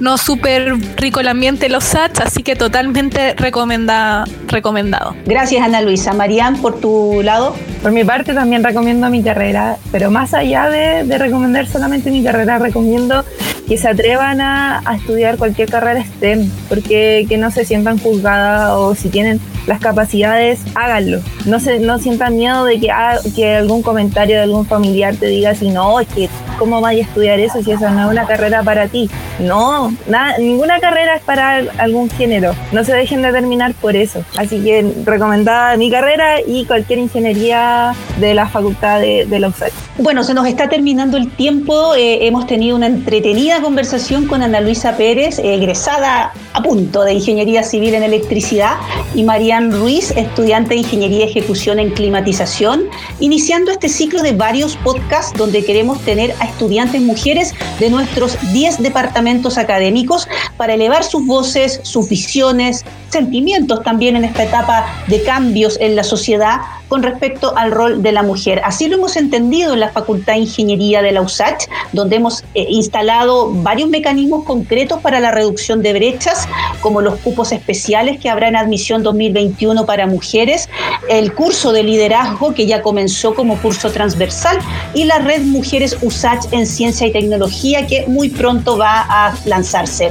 no 0.00 0.18
súper 0.18 0.74
rico 0.96 1.20
el 1.20 1.28
ambiente 1.28 1.68
los 1.68 1.84
SATs, 1.84 2.20
así 2.20 2.42
que 2.42 2.56
totalmente 2.56 3.34
recomenda, 3.34 4.24
recomendado. 4.46 5.14
Gracias 5.26 5.62
Ana 5.62 5.80
Luisa. 5.80 6.12
Marian, 6.12 6.60
por 6.60 6.80
tu 6.80 7.22
lado. 7.22 7.54
Por 7.82 7.92
mi 7.92 8.04
parte 8.04 8.34
también 8.34 8.64
recomiendo 8.64 9.08
mi 9.08 9.22
carrera, 9.22 9.76
pero 9.92 10.10
más 10.10 10.34
allá 10.34 10.68
de, 10.68 11.18
recomendar 11.18 11.66
solamente 11.66 12.10
mi 12.10 12.22
carrera, 12.22 12.58
recomiendo 12.58 13.24
que 13.68 13.76
se 13.76 13.88
atrevan 13.88 14.40
a, 14.40 14.82
estudiar 14.96 15.36
cualquier 15.36 15.68
carrera 15.68 16.02
STEM, 16.02 16.50
porque 16.68 17.26
que 17.28 17.36
no 17.36 17.50
se 17.50 17.64
sientan 17.64 17.98
juzgadas 17.98 18.72
o 18.72 18.94
si 18.94 19.08
tienen 19.10 19.40
las 19.66 19.80
capacidades, 19.80 20.60
háganlo. 20.74 21.20
No, 21.44 21.60
se, 21.60 21.78
no 21.78 21.98
sientan 21.98 22.36
miedo 22.36 22.64
de 22.64 22.80
que, 22.80 22.90
ah, 22.90 23.18
que 23.36 23.56
algún 23.56 23.82
comentario 23.82 24.36
de 24.36 24.42
algún 24.42 24.66
familiar 24.66 25.14
te 25.16 25.26
diga 25.26 25.54
si 25.54 25.68
no, 25.68 26.00
es 26.00 26.08
que 26.08 26.28
cómo 26.58 26.80
vaya 26.80 27.04
a 27.04 27.06
estudiar 27.06 27.38
eso 27.38 27.62
si 27.62 27.70
esa 27.70 27.90
no 27.90 28.06
es 28.06 28.10
una 28.10 28.26
carrera 28.26 28.62
para 28.62 28.88
ti. 28.88 29.08
No, 29.38 29.94
nada, 30.08 30.38
ninguna 30.38 30.80
carrera 30.80 31.16
es 31.16 31.22
para 31.22 31.58
algún 31.78 32.10
género. 32.10 32.54
No 32.72 32.82
se 32.84 32.92
dejen 32.92 33.22
determinar 33.22 33.74
por 33.74 33.94
eso. 33.94 34.24
Así 34.36 34.60
que 34.60 34.92
recomendada 35.04 35.76
mi 35.76 35.90
carrera 35.90 36.40
y 36.44 36.64
cualquier 36.64 36.98
ingeniería 36.98 37.94
de 38.18 38.34
la 38.34 38.48
facultad 38.48 39.00
de, 39.00 39.38
la 39.38 39.48
USAC. 39.48 39.72
Bueno, 39.98 40.24
se 40.24 40.34
nos 40.34 40.46
está 40.46 40.68
terminando 40.68 41.16
el 41.16 41.30
tiempo. 41.30 41.94
Eh, 41.94 42.26
hemos 42.26 42.46
tenido 42.46 42.74
una 42.74 42.86
entretenida 42.86 43.57
conversación 43.60 44.26
con 44.26 44.42
Ana 44.42 44.60
Luisa 44.60 44.96
Pérez, 44.96 45.38
egresada 45.38 46.32
a 46.52 46.62
punto 46.62 47.04
de 47.04 47.14
Ingeniería 47.14 47.62
Civil 47.62 47.94
en 47.94 48.02
Electricidad, 48.02 48.74
y 49.14 49.22
Marian 49.22 49.72
Ruiz, 49.72 50.12
estudiante 50.12 50.70
de 50.70 50.80
Ingeniería 50.80 51.24
Ejecución 51.24 51.78
en 51.78 51.90
Climatización, 51.90 52.84
iniciando 53.20 53.70
este 53.70 53.88
ciclo 53.88 54.22
de 54.22 54.32
varios 54.32 54.76
podcasts 54.76 55.36
donde 55.36 55.64
queremos 55.64 56.00
tener 56.02 56.34
a 56.40 56.44
estudiantes 56.44 57.00
mujeres 57.00 57.54
de 57.78 57.90
nuestros 57.90 58.38
10 58.52 58.82
departamentos 58.82 59.58
académicos 59.58 60.28
para 60.56 60.74
elevar 60.74 61.04
sus 61.04 61.26
voces, 61.26 61.80
sus 61.82 62.08
visiones, 62.08 62.84
sentimientos 63.08 63.82
también 63.82 64.16
en 64.16 64.24
esta 64.24 64.44
etapa 64.44 64.86
de 65.06 65.22
cambios 65.22 65.78
en 65.80 65.96
la 65.96 66.04
sociedad 66.04 66.60
con 66.88 67.02
respecto 67.02 67.56
al 67.56 67.70
rol 67.70 68.02
de 68.02 68.12
la 68.12 68.22
mujer. 68.22 68.62
Así 68.64 68.88
lo 68.88 68.96
hemos 68.96 69.16
entendido 69.16 69.74
en 69.74 69.80
la 69.80 69.90
Facultad 69.90 70.34
de 70.34 70.40
Ingeniería 70.40 71.02
de 71.02 71.12
la 71.12 71.20
USACH, 71.20 71.66
donde 71.92 72.16
hemos 72.16 72.42
eh, 72.54 72.66
instalado 72.68 73.52
varios 73.52 73.90
mecanismos 73.90 74.44
concretos 74.44 75.00
para 75.00 75.20
la 75.20 75.30
reducción 75.30 75.82
de 75.82 75.92
brechas, 75.92 76.48
como 76.80 77.00
los 77.00 77.16
cupos 77.16 77.52
especiales 77.52 78.18
que 78.18 78.30
habrá 78.30 78.48
en 78.48 78.56
admisión 78.56 79.02
2021 79.02 79.84
para 79.84 80.06
mujeres, 80.06 80.68
el 81.08 81.34
curso 81.34 81.72
de 81.72 81.82
liderazgo 81.82 82.54
que 82.54 82.66
ya 82.66 82.82
comenzó 82.82 83.34
como 83.34 83.58
curso 83.58 83.90
transversal 83.90 84.58
y 84.94 85.04
la 85.04 85.18
red 85.18 85.42
Mujeres 85.42 85.96
USACH 86.00 86.52
en 86.52 86.66
Ciencia 86.66 87.06
y 87.06 87.12
Tecnología 87.12 87.86
que 87.86 88.06
muy 88.06 88.30
pronto 88.30 88.78
va 88.78 89.00
a 89.08 89.34
lanzarse. 89.44 90.10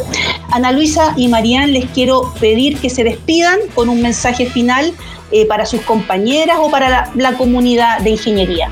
Ana 0.51 0.71
Luisa 0.71 1.13
y 1.17 1.27
Marían, 1.27 1.73
les 1.73 1.85
quiero 1.85 2.33
pedir 2.39 2.77
que 2.77 2.86
se 2.89 3.03
despidan 3.03 3.59
con 3.73 3.89
un 3.89 4.01
mensaje 4.01 4.45
final 4.45 4.93
eh, 5.31 5.45
para 5.45 5.65
sus 5.65 5.81
compañeras 5.81 6.57
o 6.61 6.71
para 6.71 7.11
la, 7.13 7.33
comunidad 7.33 7.99
de 7.99 8.11
ingeniería. 8.11 8.69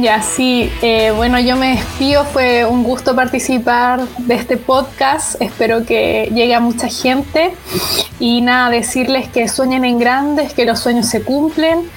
Ya, 0.00 0.20
sí, 0.20 0.68
eh, 0.82 1.12
bueno, 1.14 1.38
yo 1.38 1.56
me 1.56 1.76
despido, 1.76 2.24
fue 2.24 2.64
un 2.64 2.82
gusto 2.82 3.14
participar 3.14 4.00
de 4.18 4.34
este 4.34 4.56
podcast, 4.56 5.40
espero 5.40 5.86
que 5.86 6.28
llegue 6.34 6.54
a 6.54 6.60
mucha 6.60 6.88
gente. 6.88 7.52
Y 8.18 8.40
nada, 8.40 8.70
decirles 8.70 9.28
que 9.28 9.46
sueñen 9.48 9.84
en 9.84 9.98
grandes, 9.98 10.54
que 10.54 10.64
los 10.64 10.80
sueños 10.80 11.06
se 11.06 11.22
cumplen 11.22 11.88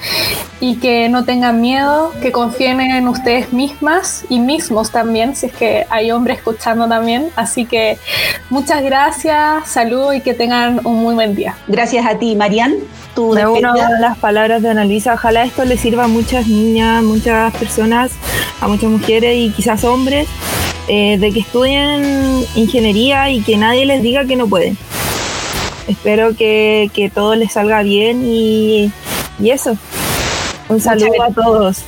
y 0.60 0.76
que 0.76 1.08
no 1.08 1.24
tengan 1.24 1.60
miedo, 1.60 2.12
que 2.22 2.32
confíen 2.32 2.80
en 2.80 3.08
ustedes 3.08 3.52
mismas 3.52 4.24
y 4.28 4.40
mismos 4.40 4.90
también, 4.90 5.36
si 5.36 5.46
es 5.46 5.52
que 5.52 5.86
hay 5.90 6.10
hombres 6.10 6.38
escuchando 6.38 6.88
también, 6.88 7.28
así 7.36 7.66
que 7.66 7.98
muchas 8.48 8.82
gracias, 8.82 9.68
salud 9.68 10.12
y 10.14 10.20
que 10.20 10.32
tengan 10.34 10.80
un 10.86 11.02
muy 11.02 11.14
buen 11.14 11.34
día. 11.34 11.56
Gracias 11.66 12.06
a 12.06 12.18
ti, 12.18 12.36
Marian. 12.36 12.74
Me 13.16 13.46
uno 13.46 13.72
a 13.72 13.98
las 13.98 14.18
palabras 14.18 14.60
de 14.60 14.68
Annalisa. 14.68 15.14
Ojalá 15.14 15.44
esto 15.44 15.64
le 15.64 15.78
sirva 15.78 16.04
a 16.04 16.08
muchas 16.08 16.46
niñas, 16.48 17.02
muchas 17.02 17.54
personas, 17.54 18.12
a 18.60 18.68
muchas 18.68 18.90
mujeres 18.90 19.36
y 19.36 19.50
quizás 19.50 19.84
hombres, 19.84 20.28
eh, 20.88 21.16
de 21.18 21.32
que 21.32 21.40
estudien 21.40 22.44
ingeniería 22.54 23.30
y 23.30 23.40
que 23.40 23.56
nadie 23.56 23.86
les 23.86 24.02
diga 24.02 24.26
que 24.26 24.36
no 24.36 24.46
pueden. 24.48 24.76
Espero 25.88 26.36
que, 26.36 27.10
todo 27.14 27.36
les 27.36 27.52
salga 27.52 27.82
bien 27.82 28.22
y, 28.26 28.90
y 29.40 29.50
eso. 29.50 29.78
Un 30.68 30.80
saludo 30.80 31.22
a 31.22 31.30
todos. 31.30 31.82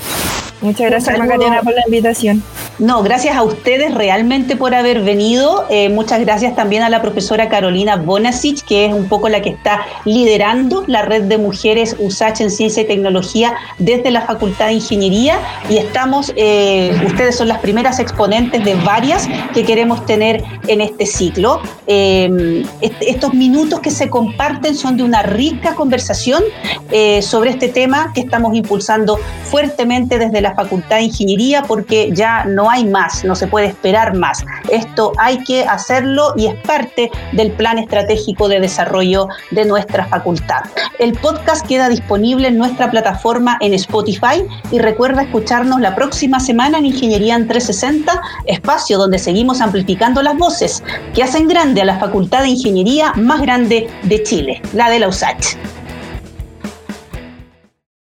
Muchas 0.61 0.91
gracias, 0.91 1.19
Macarena, 1.19 1.63
por 1.63 1.75
la 1.75 1.83
invitación. 1.87 2.43
No, 2.79 3.03
gracias 3.03 3.37
a 3.37 3.43
ustedes 3.43 3.93
realmente 3.93 4.55
por 4.55 4.73
haber 4.73 5.03
venido. 5.03 5.67
Eh, 5.69 5.89
muchas 5.89 6.21
gracias 6.21 6.55
también 6.55 6.85
a 6.85 6.89
la 6.89 7.03
profesora 7.03 7.49
Carolina 7.49 7.97
Bonasic, 7.97 8.65
que 8.65 8.87
es 8.87 8.93
un 8.93 9.09
poco 9.09 9.29
la 9.29 9.43
que 9.43 9.51
está 9.51 9.81
liderando 10.05 10.85
la 10.87 11.03
red 11.03 11.25
de 11.25 11.39
mujeres 11.39 11.97
USACH 11.99 12.43
en 12.43 12.51
Ciencia 12.53 12.85
y 12.85 12.87
Tecnología 12.87 13.55
desde 13.79 14.13
la 14.13 14.21
Facultad 14.21 14.67
de 14.67 14.75
Ingeniería. 14.75 15.41
Y 15.69 15.79
estamos, 15.79 16.33
eh, 16.37 16.97
ustedes 17.05 17.37
son 17.37 17.49
las 17.49 17.59
primeras 17.59 17.99
exponentes 17.99 18.65
de 18.65 18.77
varias 18.77 19.29
que 19.53 19.65
queremos 19.65 20.07
tener 20.07 20.45
en 20.69 20.81
este 20.81 21.05
ciclo. 21.05 21.61
Eh, 21.89 22.65
estos 23.01 23.35
minutos 23.35 23.81
que 23.81 23.91
se 23.91 24.09
comparten 24.09 24.77
son 24.77 24.97
de 24.97 25.03
una 25.03 25.23
rica 25.23 25.75
conversación 25.75 26.45
sobre 27.23 27.51
este 27.51 27.69
tema 27.69 28.13
que 28.15 28.21
estamos 28.21 28.55
impulsando 28.55 29.19
fuertemente 29.45 30.19
desde 30.19 30.41
la 30.41 30.55
Facultad 30.55 30.97
de 30.97 31.03
Ingeniería, 31.03 31.63
porque 31.63 32.11
ya 32.13 32.45
no 32.45 32.68
no 32.69 32.73
hay 32.73 32.85
más, 32.85 33.25
no 33.25 33.35
se 33.35 33.47
puede 33.47 33.69
esperar 33.69 34.15
más. 34.15 34.45
Esto 34.71 35.13
hay 35.17 35.43
que 35.45 35.65
hacerlo 35.65 36.35
y 36.37 36.49
es 36.49 36.55
parte 36.67 37.11
del 37.33 37.51
plan 37.53 37.79
estratégico 37.79 38.47
de 38.47 38.61
desarrollo 38.61 39.29
de 39.53 39.65
nuestra 39.65 40.05
facultad. 40.05 40.65
El 40.99 41.15
podcast 41.15 41.67
queda 41.67 41.89
disponible 41.89 42.49
en 42.49 42.59
nuestra 42.59 42.91
plataforma 42.91 43.57
en 43.63 43.73
Spotify 43.73 44.45
y 44.71 44.81
recuerda 44.81 45.23
escucharnos 45.23 45.81
la 45.81 45.95
próxima 45.95 46.41
semana 46.41 46.77
en 46.77 46.85
Ingeniería 46.85 47.37
en 47.37 47.49
360, 47.49 48.21
espacio 48.45 48.99
donde 48.99 49.19
seguimos 49.19 49.63
amplificando 49.63 50.21
las 50.21 50.37
voces 50.37 50.83
que 51.15 51.23
hacen 51.23 51.49
grande 51.49 51.81
a 51.81 51.87
la 51.87 51.99
Facultad 51.99 52.43
de 52.43 52.51
Ingeniería 52.51 53.15
más 53.15 53.41
grande 53.41 53.89
de 54.03 54.23
Chile, 54.25 54.61
la 54.75 54.91
de 54.91 54.99
la 54.99 55.09
USACH. 55.09 55.57